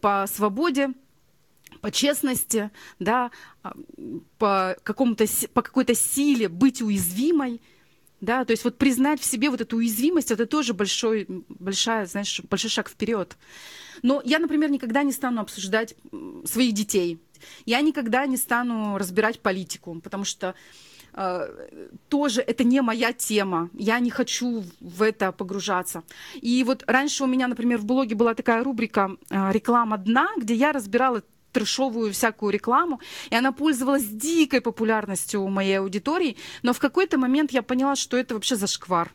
по 0.00 0.26
свободе, 0.26 0.90
по 1.80 1.90
честности, 1.90 2.70
да, 2.98 3.30
а, 3.62 3.74
по, 4.38 4.76
какому-то, 4.82 5.24
по 5.52 5.62
какой-то 5.62 5.94
силе 5.94 6.48
быть 6.48 6.82
уязвимой, 6.82 7.60
да, 8.20 8.44
то 8.44 8.52
есть 8.52 8.64
вот 8.64 8.78
признать 8.78 9.20
в 9.20 9.24
себе 9.24 9.50
вот 9.50 9.60
эту 9.60 9.76
уязвимость, 9.76 10.30
это 10.30 10.46
тоже 10.46 10.74
большой, 10.74 11.26
большая, 11.48 12.06
знаешь, 12.06 12.40
большой 12.48 12.70
шаг 12.70 12.88
вперед. 12.88 13.36
Но 14.02 14.22
я, 14.24 14.38
например, 14.38 14.70
никогда 14.70 15.02
не 15.02 15.12
стану 15.12 15.40
обсуждать 15.40 15.94
своих 16.44 16.72
детей, 16.72 17.18
я 17.66 17.80
никогда 17.80 18.26
не 18.26 18.36
стану 18.36 18.98
разбирать 18.98 19.40
политику, 19.40 20.00
потому 20.00 20.24
что 20.24 20.54
э, 21.14 21.88
тоже 22.08 22.40
это 22.42 22.64
не 22.64 22.82
моя 22.82 23.12
тема. 23.12 23.70
Я 23.74 23.98
не 23.98 24.10
хочу 24.10 24.64
в 24.80 25.02
это 25.02 25.32
погружаться. 25.32 26.02
И 26.34 26.62
вот 26.64 26.84
раньше 26.86 27.24
у 27.24 27.26
меня, 27.26 27.48
например, 27.48 27.78
в 27.78 27.84
блоге 27.84 28.14
была 28.14 28.34
такая 28.34 28.62
рубрика 28.62 29.16
э, 29.30 29.52
«Реклама 29.52 29.98
дна», 29.98 30.28
где 30.36 30.54
я 30.54 30.72
разбирала 30.72 31.22
трешовую 31.52 32.12
всякую 32.12 32.52
рекламу, 32.52 33.00
и 33.30 33.34
она 33.34 33.52
пользовалась 33.52 34.04
дикой 34.04 34.60
популярностью 34.60 35.42
у 35.42 35.48
моей 35.48 35.78
аудитории, 35.78 36.36
но 36.62 36.72
в 36.72 36.78
какой-то 36.78 37.18
момент 37.18 37.52
я 37.52 37.62
поняла, 37.62 37.96
что 37.96 38.16
это 38.16 38.34
вообще 38.34 38.56
зашквар 38.56 39.12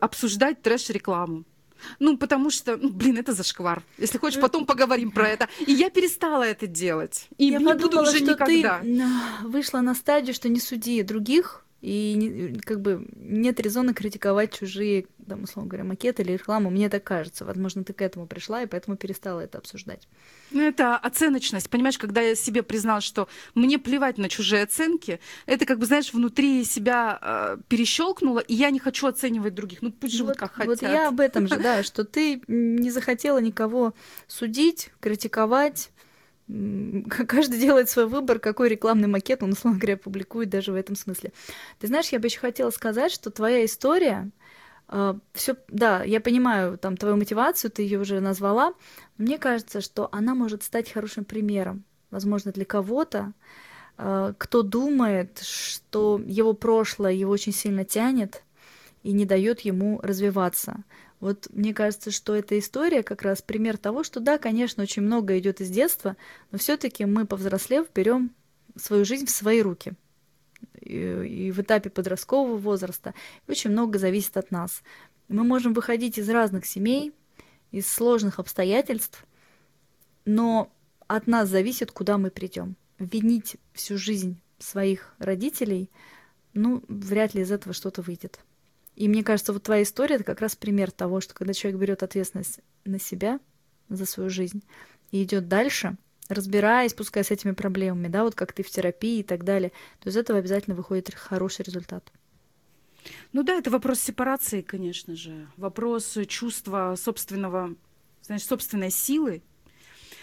обсуждать 0.00 0.62
трэш-рекламу. 0.62 1.44
Ну, 1.98 2.16
потому 2.16 2.50
что, 2.50 2.76
ну, 2.76 2.90
блин, 2.90 3.18
это 3.18 3.32
зашквар. 3.32 3.82
Если 3.98 4.18
хочешь, 4.18 4.40
потом 4.40 4.66
поговорим 4.66 5.10
про 5.10 5.28
это. 5.28 5.48
И 5.66 5.72
я 5.72 5.90
перестала 5.90 6.44
это 6.44 6.68
делать. 6.68 7.28
И 7.38 7.46
я 7.46 7.58
не 7.58 7.74
буду 7.74 8.02
уже 8.02 8.18
что 8.18 8.32
никогда. 8.32 8.80
Ты 8.80 9.04
вышла 9.42 9.80
на 9.80 9.94
стадию, 9.94 10.34
что 10.34 10.48
не 10.48 10.60
суди 10.60 11.02
других, 11.02 11.61
и 11.82 12.60
как 12.64 12.80
бы 12.80 13.08
нет 13.16 13.58
резона 13.58 13.92
критиковать 13.92 14.56
чужие, 14.56 15.06
там, 15.28 15.42
условно 15.42 15.68
говоря, 15.68 15.84
макеты 15.84 16.22
или 16.22 16.32
рекламу. 16.32 16.70
Мне 16.70 16.88
так 16.88 17.02
кажется. 17.02 17.44
Возможно, 17.44 17.82
ты 17.82 17.92
к 17.92 18.00
этому 18.02 18.28
пришла, 18.28 18.62
и 18.62 18.66
поэтому 18.66 18.96
перестала 18.96 19.40
это 19.40 19.58
обсуждать. 19.58 20.06
Ну, 20.52 20.62
это 20.62 20.96
оценочность. 20.96 21.68
Понимаешь, 21.68 21.98
когда 21.98 22.20
я 22.20 22.36
себе 22.36 22.62
признала, 22.62 23.00
что 23.00 23.28
мне 23.56 23.80
плевать 23.80 24.16
на 24.16 24.28
чужие 24.28 24.62
оценки, 24.62 25.18
это 25.46 25.66
как 25.66 25.80
бы, 25.80 25.86
знаешь, 25.86 26.12
внутри 26.12 26.64
себя 26.64 27.18
э, 27.20 27.56
перещелкнуло, 27.66 28.38
и 28.38 28.54
я 28.54 28.70
не 28.70 28.78
хочу 28.78 29.08
оценивать 29.08 29.54
других. 29.54 29.82
Ну, 29.82 29.90
пусть 29.90 30.14
живут 30.14 30.34
вот, 30.34 30.38
как 30.38 30.52
хотят. 30.52 30.68
Вот 30.68 30.82
я 30.82 31.08
об 31.08 31.18
этом 31.18 31.48
же, 31.48 31.56
да, 31.62 31.82
что 31.82 32.04
ты 32.04 32.42
не 32.46 32.90
захотела 32.90 33.38
никого 33.38 33.92
судить, 34.28 34.90
критиковать, 35.00 35.90
каждый 37.28 37.58
делает 37.58 37.88
свой 37.88 38.06
выбор, 38.06 38.38
какой 38.38 38.68
рекламный 38.68 39.08
макет 39.08 39.42
он, 39.42 39.52
условно 39.52 39.78
говоря, 39.78 39.96
публикует 39.96 40.50
даже 40.50 40.72
в 40.72 40.74
этом 40.74 40.96
смысле. 40.96 41.32
Ты 41.78 41.86
знаешь, 41.86 42.08
я 42.08 42.18
бы 42.18 42.26
еще 42.26 42.40
хотела 42.40 42.70
сказать, 42.70 43.12
что 43.12 43.30
твоя 43.30 43.64
история, 43.64 44.30
э, 44.88 45.14
все, 45.32 45.56
да, 45.68 46.02
я 46.02 46.20
понимаю 46.20 46.78
там 46.78 46.96
твою 46.96 47.16
мотивацию, 47.16 47.70
ты 47.70 47.82
ее 47.82 48.00
уже 48.00 48.20
назвала. 48.20 48.74
Мне 49.16 49.38
кажется, 49.38 49.80
что 49.80 50.08
она 50.12 50.34
может 50.34 50.62
стать 50.62 50.92
хорошим 50.92 51.24
примером, 51.24 51.84
возможно, 52.10 52.52
для 52.52 52.64
кого-то, 52.64 53.32
э, 53.98 54.34
кто 54.36 54.62
думает, 54.62 55.40
что 55.42 56.20
его 56.24 56.52
прошлое 56.52 57.12
его 57.12 57.32
очень 57.32 57.52
сильно 57.52 57.84
тянет 57.84 58.42
и 59.02 59.12
не 59.12 59.26
дает 59.26 59.60
ему 59.60 60.00
развиваться. 60.02 60.84
Вот 61.20 61.48
мне 61.52 61.72
кажется, 61.72 62.10
что 62.10 62.34
эта 62.34 62.58
история 62.58 63.02
как 63.02 63.22
раз 63.22 63.42
пример 63.42 63.78
того, 63.78 64.02
что 64.02 64.20
да, 64.20 64.38
конечно, 64.38 64.82
очень 64.82 65.02
много 65.02 65.38
идет 65.38 65.60
из 65.60 65.70
детства, 65.70 66.16
но 66.50 66.58
все-таки 66.58 67.04
мы, 67.04 67.26
повзрослев, 67.26 67.86
берем 67.94 68.32
свою 68.76 69.04
жизнь 69.04 69.26
в 69.26 69.30
свои 69.30 69.62
руки. 69.62 69.92
И, 70.80 70.96
и 70.96 71.50
в 71.52 71.60
этапе 71.60 71.90
подросткового 71.90 72.56
возраста 72.56 73.14
очень 73.46 73.70
много 73.70 73.98
зависит 73.98 74.36
от 74.36 74.50
нас. 74.50 74.82
Мы 75.28 75.44
можем 75.44 75.74
выходить 75.74 76.18
из 76.18 76.28
разных 76.28 76.66
семей, 76.66 77.12
из 77.70 77.86
сложных 77.86 78.38
обстоятельств, 78.38 79.24
но 80.24 80.70
от 81.06 81.26
нас 81.26 81.48
зависит, 81.48 81.90
куда 81.90 82.18
мы 82.18 82.30
придем. 82.30 82.76
Винить 82.98 83.56
всю 83.72 83.96
жизнь 83.96 84.40
своих 84.58 85.14
родителей, 85.18 85.90
ну, 86.54 86.82
вряд 86.88 87.34
ли 87.34 87.42
из 87.42 87.50
этого 87.50 87.72
что-то 87.72 88.02
выйдет. 88.02 88.40
И 88.94 89.08
мне 89.08 89.24
кажется, 89.24 89.52
вот 89.52 89.62
твоя 89.62 89.82
история 89.82 90.16
это 90.16 90.24
как 90.24 90.40
раз 90.40 90.54
пример 90.54 90.90
того, 90.90 91.20
что 91.20 91.34
когда 91.34 91.54
человек 91.54 91.80
берет 91.80 92.02
ответственность 92.02 92.60
на 92.84 92.98
себя, 92.98 93.40
за 93.88 94.06
свою 94.06 94.30
жизнь, 94.30 94.62
и 95.10 95.22
идет 95.22 95.48
дальше, 95.48 95.96
разбираясь, 96.28 96.94
пускай 96.94 97.24
с 97.24 97.30
этими 97.30 97.52
проблемами, 97.52 98.08
да, 98.08 98.24
вот 98.24 98.34
как 98.34 98.52
ты 98.52 98.62
в 98.62 98.70
терапии 98.70 99.20
и 99.20 99.22
так 99.22 99.44
далее, 99.44 99.72
то 100.00 100.08
из 100.08 100.16
этого 100.16 100.38
обязательно 100.38 100.76
выходит 100.76 101.14
хороший 101.14 101.64
результат. 101.64 102.12
Ну 103.32 103.42
да, 103.42 103.54
это 103.54 103.70
вопрос 103.70 104.00
сепарации, 104.00 104.62
конечно 104.62 105.16
же, 105.16 105.48
вопрос 105.56 106.16
чувства 106.28 106.94
собственного, 106.96 107.74
знаешь, 108.22 108.44
собственной 108.44 108.90
силы. 108.90 109.42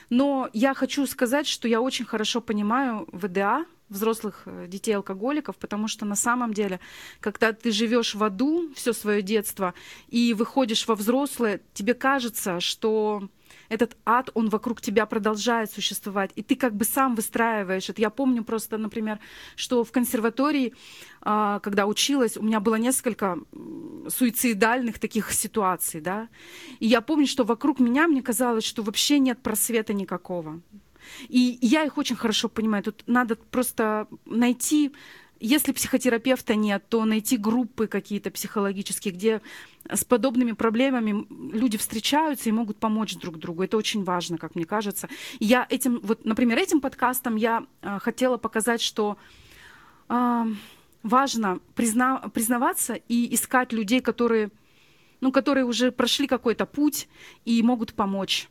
Но 0.10 0.50
я 0.54 0.74
хочу 0.74 1.06
сказать, 1.06 1.48
что 1.48 1.68
я 1.68 1.82
очень 1.82 2.06
хорошо 2.06 2.42
понимаю 2.42 3.08
ВДА, 3.12 3.66
взрослых 3.90 4.44
э, 4.46 4.68
детей 4.68 4.94
алкоголиков, 4.94 5.58
потому 5.58 5.88
что 5.88 6.06
на 6.06 6.16
самом 6.16 6.54
деле, 6.54 6.80
когда 7.20 7.54
ты 7.54 7.72
живешь 7.72 8.16
в 8.16 8.24
аду 8.24 8.72
все 8.76 8.94
свое 8.94 9.22
детство 9.22 9.74
и 10.08 10.34
выходишь 10.34 10.88
во 10.88 10.96
взрослое, 10.96 11.62
тебе 11.74 11.96
кажется, 11.96 12.60
что 12.60 13.30
этот 13.70 13.96
ад, 14.06 14.30
он 14.34 14.50
вокруг 14.50 14.82
тебя 14.82 15.06
продолжает 15.06 15.72
существовать, 15.72 16.32
и 16.36 16.44
ты 16.44 16.56
как 16.56 16.76
бы 16.76 16.86
сам 16.86 17.16
выстраиваешь 17.16 17.90
это. 17.90 18.02
Я 18.02 18.10
помню 18.10 18.44
просто, 18.44 18.78
например, 18.78 19.20
что 19.56 19.84
в 19.84 19.92
консерватории, 19.92 20.74
а, 21.22 21.60
когда 21.60 21.86
училась, 21.86 22.38
у 22.38 22.44
меня 22.44 22.60
было 22.60 22.76
несколько 22.76 23.38
суицидальных 24.08 25.00
таких 25.00 25.32
ситуаций, 25.32 26.02
да, 26.02 26.28
и 26.80 26.88
я 26.88 27.02
помню, 27.02 27.28
что 27.28 27.44
вокруг 27.44 27.80
меня 27.80 28.08
мне 28.08 28.22
казалось, 28.22 28.66
что 28.66 28.84
вообще 28.84 29.20
нет 29.20 29.42
просвета 29.42 29.94
никакого. 29.94 30.62
И 31.28 31.58
я 31.62 31.84
их 31.86 31.98
очень 31.98 32.16
хорошо 32.16 32.50
понимаю. 32.50 32.84
Тут 32.84 33.04
надо 33.08 33.36
просто 33.36 34.08
найти 34.26 34.92
если 35.40 35.72
психотерапевта 35.72 36.56
нет, 36.56 36.84
то 36.90 37.06
найти 37.06 37.38
группы 37.38 37.88
какие-то 37.88 38.30
психологические, 38.32 39.14
где 39.14 39.42
с 39.90 40.04
подобными 40.04 40.52
проблемами 40.52 41.26
люди 41.54 41.78
встречаются 41.78 42.50
и 42.50 42.52
могут 42.52 42.78
помочь 42.78 43.16
друг 43.16 43.38
другу. 43.38 43.64
Это 43.64 43.78
очень 43.78 44.04
важно, 44.04 44.38
как 44.38 44.56
мне 44.56 44.66
кажется. 44.66 45.08
Я 45.40 45.66
этим, 45.70 46.00
вот, 46.04 46.26
например, 46.26 46.58
этим 46.58 46.82
подкастом 46.82 47.36
я 47.38 47.66
э, 47.82 48.00
хотела 48.00 48.38
показать, 48.38 48.82
что 48.82 49.18
э, 50.10 50.46
важно 51.04 51.60
призна, 51.76 52.18
признаваться 52.34 52.96
и 52.96 53.34
искать 53.34 53.72
людей, 53.72 54.02
которые, 54.02 54.52
ну, 55.22 55.32
которые 55.32 55.66
уже 55.66 55.92
прошли 55.92 56.28
какой-то 56.28 56.66
путь 56.66 57.08
и 57.46 57.62
могут 57.64 57.94
помочь. 57.94 58.50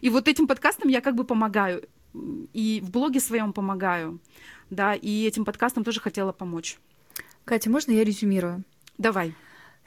И 0.00 0.10
вот 0.10 0.28
этим 0.28 0.46
подкастом 0.46 0.88
я 0.88 1.00
как 1.00 1.14
бы 1.14 1.24
помогаю 1.24 1.88
и 2.14 2.82
в 2.84 2.90
блоге 2.90 3.20
своем 3.20 3.52
помогаю, 3.52 4.20
да, 4.70 4.94
и 4.94 5.24
этим 5.24 5.44
подкастом 5.44 5.84
тоже 5.84 6.00
хотела 6.00 6.32
помочь. 6.32 6.78
Катя, 7.44 7.70
можно 7.70 7.92
я 7.92 8.04
резюмирую? 8.04 8.64
Давай. 8.98 9.34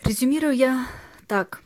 Резюмирую 0.03 0.55
я 0.55 0.87
так, 1.27 1.61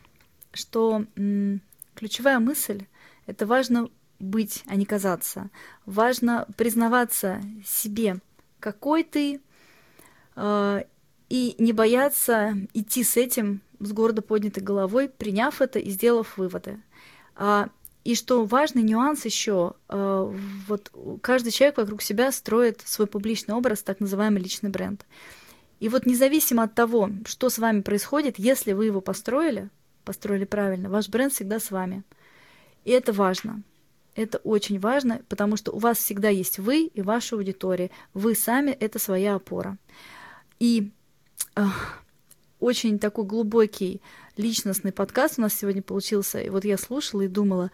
что 0.52 1.04
м, 1.16 1.60
ключевая 1.94 2.38
мысль— 2.38 2.86
это 3.26 3.46
важно 3.46 3.88
быть, 4.18 4.62
а 4.66 4.76
не 4.76 4.84
казаться. 4.84 5.50
Важно 5.84 6.46
признаваться 6.56 7.40
себе, 7.64 8.20
какой 8.60 9.04
ты, 9.04 9.40
э, 10.36 10.84
и 11.28 11.54
не 11.58 11.72
бояться 11.72 12.56
идти 12.72 13.02
с 13.02 13.16
этим 13.16 13.60
с 13.80 13.92
гордо 13.92 14.22
поднятой 14.22 14.62
головой, 14.62 15.08
приняв 15.08 15.60
это 15.60 15.78
и 15.78 15.90
сделав 15.90 16.38
выводы. 16.38 16.80
А 17.34 17.68
и 18.06 18.14
что 18.14 18.44
важный 18.44 18.82
нюанс 18.82 19.24
еще, 19.24 19.72
э, 19.88 20.34
вот 20.68 20.92
каждый 21.22 21.50
человек 21.50 21.76
вокруг 21.76 22.02
себя 22.02 22.30
строит 22.30 22.80
свой 22.84 23.08
публичный 23.08 23.56
образ, 23.56 23.82
так 23.82 23.98
называемый 23.98 24.40
личный 24.40 24.70
бренд. 24.70 25.04
И 25.80 25.88
вот 25.88 26.06
независимо 26.06 26.62
от 26.62 26.74
того, 26.76 27.10
что 27.24 27.50
с 27.50 27.58
вами 27.58 27.80
происходит, 27.80 28.38
если 28.38 28.74
вы 28.74 28.86
его 28.86 29.00
построили, 29.00 29.70
построили 30.04 30.44
правильно, 30.44 30.88
ваш 30.88 31.08
бренд 31.08 31.32
всегда 31.32 31.58
с 31.58 31.72
вами. 31.72 32.04
И 32.84 32.92
это 32.92 33.12
важно. 33.12 33.64
Это 34.14 34.38
очень 34.38 34.78
важно, 34.78 35.22
потому 35.28 35.56
что 35.56 35.72
у 35.72 35.80
вас 35.80 35.98
всегда 35.98 36.28
есть 36.28 36.60
вы 36.60 36.84
и 36.84 37.02
ваша 37.02 37.34
аудитория. 37.34 37.90
Вы 38.14 38.36
сами— 38.36 38.70
это 38.80 39.00
своя 39.00 39.34
опора. 39.34 39.78
И 40.60 40.92
очень 42.60 42.98
такой 42.98 43.24
глубокий 43.24 44.00
личностный 44.36 44.92
подкаст 44.92 45.38
у 45.38 45.42
нас 45.42 45.54
сегодня 45.54 45.82
получился. 45.82 46.40
И 46.40 46.48
вот 46.48 46.64
я 46.64 46.78
слушала 46.78 47.22
и 47.22 47.28
думала, 47.28 47.70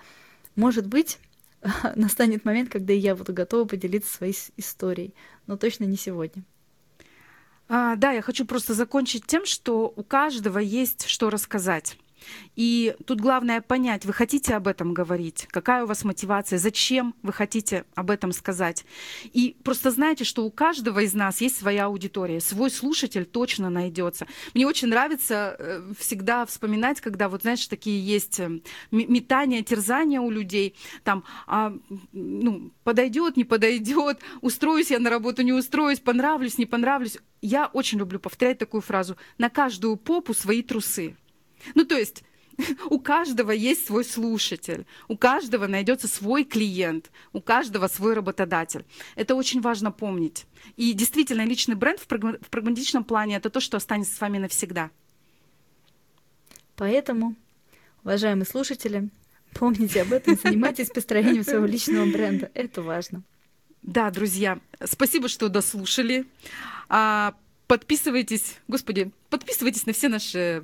может 0.56 0.86
быть, 0.86 1.18
настанет 1.96 2.44
момент, 2.44 2.70
когда 2.70 2.92
я 2.92 3.14
буду 3.14 3.32
готова 3.32 3.66
поделиться 3.66 4.14
своей 4.14 4.36
историей, 4.56 5.14
но 5.46 5.56
точно 5.56 5.84
не 5.84 5.96
сегодня. 5.96 6.44
А, 7.68 7.96
да, 7.96 8.12
я 8.12 8.22
хочу 8.22 8.44
просто 8.44 8.74
закончить 8.74 9.26
тем, 9.26 9.46
что 9.46 9.92
у 9.94 10.02
каждого 10.02 10.58
есть 10.58 11.06
что 11.06 11.30
рассказать. 11.30 11.96
И 12.56 12.94
тут 13.06 13.20
главное 13.20 13.60
понять, 13.60 14.04
вы 14.04 14.12
хотите 14.12 14.54
об 14.54 14.68
этом 14.68 14.92
говорить, 14.94 15.46
какая 15.50 15.84
у 15.84 15.86
вас 15.86 16.04
мотивация, 16.04 16.58
зачем 16.58 17.14
вы 17.22 17.32
хотите 17.32 17.84
об 17.94 18.10
этом 18.10 18.32
сказать. 18.32 18.84
И 19.32 19.56
просто 19.64 19.90
знаете, 19.90 20.24
что 20.24 20.44
у 20.44 20.50
каждого 20.50 21.00
из 21.00 21.14
нас 21.14 21.40
есть 21.40 21.58
своя 21.58 21.86
аудитория, 21.86 22.40
свой 22.40 22.70
слушатель 22.70 23.24
точно 23.24 23.70
найдется. 23.70 24.26
Мне 24.54 24.66
очень 24.66 24.88
нравится 24.88 25.56
э, 25.58 25.92
всегда 25.98 26.44
вспоминать, 26.46 27.00
когда 27.00 27.28
вот, 27.28 27.42
знаешь, 27.42 27.66
такие 27.66 28.04
есть 28.04 28.40
э, 28.40 28.60
метания, 28.90 29.62
терзания 29.62 30.20
у 30.20 30.30
людей, 30.30 30.76
там, 31.04 31.24
а, 31.46 31.72
ну, 32.12 32.70
подойдет, 32.84 33.36
не 33.36 33.44
подойдет, 33.44 34.20
устроюсь 34.40 34.90
я 34.90 34.98
на 34.98 35.10
работу, 35.10 35.42
не 35.42 35.52
устроюсь, 35.52 36.00
понравлюсь, 36.00 36.58
не 36.58 36.66
понравлюсь. 36.66 37.18
Я 37.40 37.66
очень 37.66 37.98
люблю 37.98 38.18
повторять 38.20 38.58
такую 38.58 38.80
фразу: 38.80 39.16
на 39.38 39.50
каждую 39.50 39.96
попу 39.96 40.34
свои 40.34 40.62
трусы. 40.62 41.16
Ну, 41.74 41.84
то 41.84 41.96
есть 41.96 42.24
у 42.90 42.98
каждого 42.98 43.50
есть 43.50 43.86
свой 43.86 44.04
слушатель, 44.04 44.86
у 45.08 45.16
каждого 45.16 45.66
найдется 45.66 46.08
свой 46.08 46.44
клиент, 46.44 47.10
у 47.32 47.40
каждого 47.40 47.88
свой 47.88 48.14
работодатель. 48.14 48.84
Это 49.14 49.34
очень 49.34 49.60
важно 49.60 49.90
помнить. 49.90 50.46
И 50.76 50.92
действительно, 50.92 51.44
личный 51.44 51.74
бренд 51.74 52.00
в, 52.00 52.06
прагматичном 52.06 53.04
плане 53.04 53.36
это 53.36 53.50
то, 53.50 53.60
что 53.60 53.76
останется 53.76 54.14
с 54.14 54.20
вами 54.20 54.38
навсегда. 54.38 54.90
Поэтому, 56.76 57.36
уважаемые 58.02 58.46
слушатели, 58.46 59.08
помните 59.54 60.02
об 60.02 60.12
этом, 60.12 60.36
занимайтесь 60.36 60.90
построением 60.90 61.44
своего 61.44 61.66
личного 61.66 62.06
бренда. 62.06 62.50
Это 62.54 62.82
важно. 62.82 63.22
Да, 63.82 64.10
друзья, 64.10 64.60
спасибо, 64.84 65.26
что 65.26 65.48
дослушали. 65.48 66.24
А, 66.88 67.34
подписывайтесь, 67.66 68.58
господи, 68.68 69.10
подписывайтесь 69.28 69.86
на 69.86 69.92
все 69.92 70.08
наши 70.08 70.62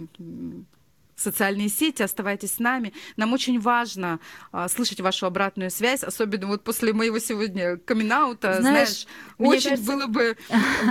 социальные 1.18 1.68
сети, 1.68 2.02
оставайтесь 2.02 2.54
с 2.54 2.58
нами. 2.58 2.92
Нам 3.16 3.32
очень 3.32 3.60
важно 3.60 4.20
а, 4.52 4.68
слышать 4.68 5.00
вашу 5.00 5.26
обратную 5.26 5.70
связь, 5.70 6.02
особенно 6.02 6.46
вот 6.46 6.64
после 6.64 6.92
моего 6.92 7.18
сегодня 7.18 7.76
камин 7.76 8.08
знаешь, 8.08 8.60
знаешь 8.60 9.06
очень 9.38 9.70
кажется... 9.70 9.92
было 9.92 10.06
бы 10.06 10.36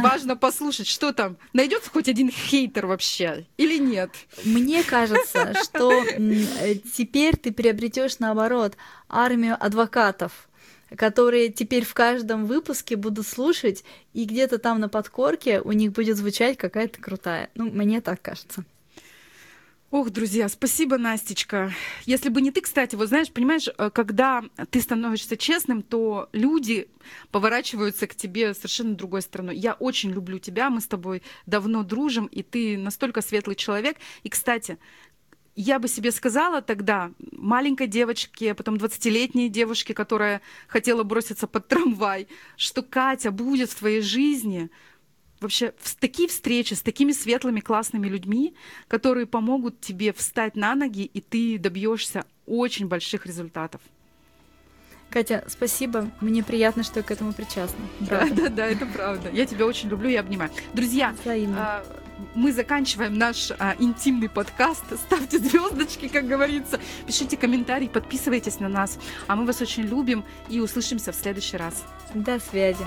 важно 0.01 0.35
послушать, 0.35 0.87
что 0.87 1.13
там, 1.13 1.37
найдется 1.53 1.89
хоть 1.89 2.07
один 2.07 2.29
хейтер 2.29 2.85
вообще 2.85 3.47
или 3.57 3.77
нет? 3.77 4.11
Мне 4.43 4.83
кажется, 4.83 5.53
что 5.63 5.91
э, 5.91 6.75
теперь 6.93 7.37
ты 7.37 7.51
приобретешь 7.51 8.19
наоборот 8.19 8.77
армию 9.09 9.57
адвокатов, 9.59 10.47
которые 10.95 11.49
теперь 11.49 11.85
в 11.85 11.93
каждом 11.93 12.45
выпуске 12.45 12.95
будут 12.95 13.27
слушать, 13.27 13.83
и 14.13 14.25
где-то 14.25 14.57
там 14.57 14.79
на 14.79 14.89
подкорке 14.89 15.61
у 15.61 15.71
них 15.71 15.91
будет 15.91 16.17
звучать 16.17 16.57
какая-то 16.57 17.01
крутая. 17.01 17.49
Ну, 17.55 17.71
мне 17.71 18.01
так 18.01 18.21
кажется. 18.21 18.63
Ох, 19.89 20.09
друзья, 20.09 20.49
спасибо, 20.49 20.97
Настечка. 20.97 21.71
Если 22.05 22.27
бы 22.27 22.41
не 22.41 22.51
ты, 22.51 22.59
кстати, 22.59 22.97
вот 22.97 23.07
знаешь, 23.07 23.31
понимаешь, 23.31 23.69
э, 23.69 23.89
когда 23.89 24.43
ты 24.69 24.81
становишься 24.81 25.37
честным, 25.37 25.81
то 25.81 26.27
люди 26.33 26.89
поворачиваются 27.31 28.05
к 28.05 28.13
тебе 28.13 28.53
совершенно 28.53 28.95
другой 28.95 29.21
стороной. 29.21 29.55
Я 29.55 29.75
очень 29.75 30.11
люблю 30.11 30.39
тебя, 30.39 30.69
мы 30.69 30.81
с 30.81 30.87
тобой 30.87 31.23
давно 31.45 31.83
дружим, 31.83 32.25
и 32.25 32.43
ты 32.43 32.77
настолько 32.77 33.21
светлый 33.21 33.55
человек. 33.55 33.95
И, 34.23 34.29
кстати, 34.29 34.77
я 35.55 35.79
бы 35.79 35.87
себе 35.87 36.11
сказала 36.11 36.61
тогда, 36.61 37.13
маленькой 37.31 37.87
девочке, 37.87 38.55
потом 38.55 38.75
20-летней 38.75 39.47
девушке, 39.47 39.93
которая 39.93 40.41
хотела 40.67 41.03
броситься 41.03 41.47
под 41.47 41.69
трамвай, 41.69 42.27
что 42.57 42.83
Катя 42.83 43.31
будет 43.31 43.69
в 43.69 43.75
твоей 43.75 44.01
жизни 44.01 44.69
вообще 45.39 45.73
такие 45.99 46.27
встречи 46.27 46.73
с 46.73 46.81
такими 46.81 47.11
светлыми, 47.11 47.59
классными 47.59 48.07
людьми, 48.07 48.55
которые 48.87 49.25
помогут 49.25 49.79
тебе 49.81 50.13
встать 50.13 50.55
на 50.55 50.75
ноги, 50.75 51.03
и 51.03 51.21
ты 51.21 51.57
добьешься 51.57 52.25
очень 52.45 52.87
больших 52.87 53.25
результатов. 53.25 53.81
Катя, 55.09 55.43
спасибо. 55.47 56.11
Мне 56.19 56.43
приятно, 56.43 56.83
что 56.83 56.99
я 56.99 57.03
к 57.03 57.11
этому 57.11 57.33
причастна. 57.33 57.79
Да, 58.01 58.27
да, 58.29 58.49
да, 58.49 58.67
это 58.67 58.85
правда. 58.85 59.29
Я 59.31 59.45
тебя 59.45 59.65
очень 59.65 59.89
люблю 59.89 60.09
и 60.09 60.15
обнимаю. 60.15 60.51
Друзья, 60.73 61.15
Взаимно. 61.23 61.57
А, 61.57 61.85
мы 62.35 62.51
заканчиваем 62.51 63.17
наш 63.17 63.51
а, 63.51 63.75
интимный 63.79 64.29
подкаст. 64.29 64.83
Ставьте 65.05 65.39
звездочки, 65.39 66.07
как 66.07 66.27
говорится. 66.27 66.79
Пишите 67.05 67.37
комментарии, 67.37 67.87
подписывайтесь 67.87 68.59
на 68.59 68.67
нас. 68.67 68.99
А 69.27 69.35
мы 69.35 69.45
вас 69.45 69.61
очень 69.61 69.83
любим 69.83 70.25
и 70.49 70.59
услышимся 70.59 71.11
в 71.11 71.15
следующий 71.15 71.57
раз. 71.57 71.83
До 72.13 72.39
связи. 72.39 72.85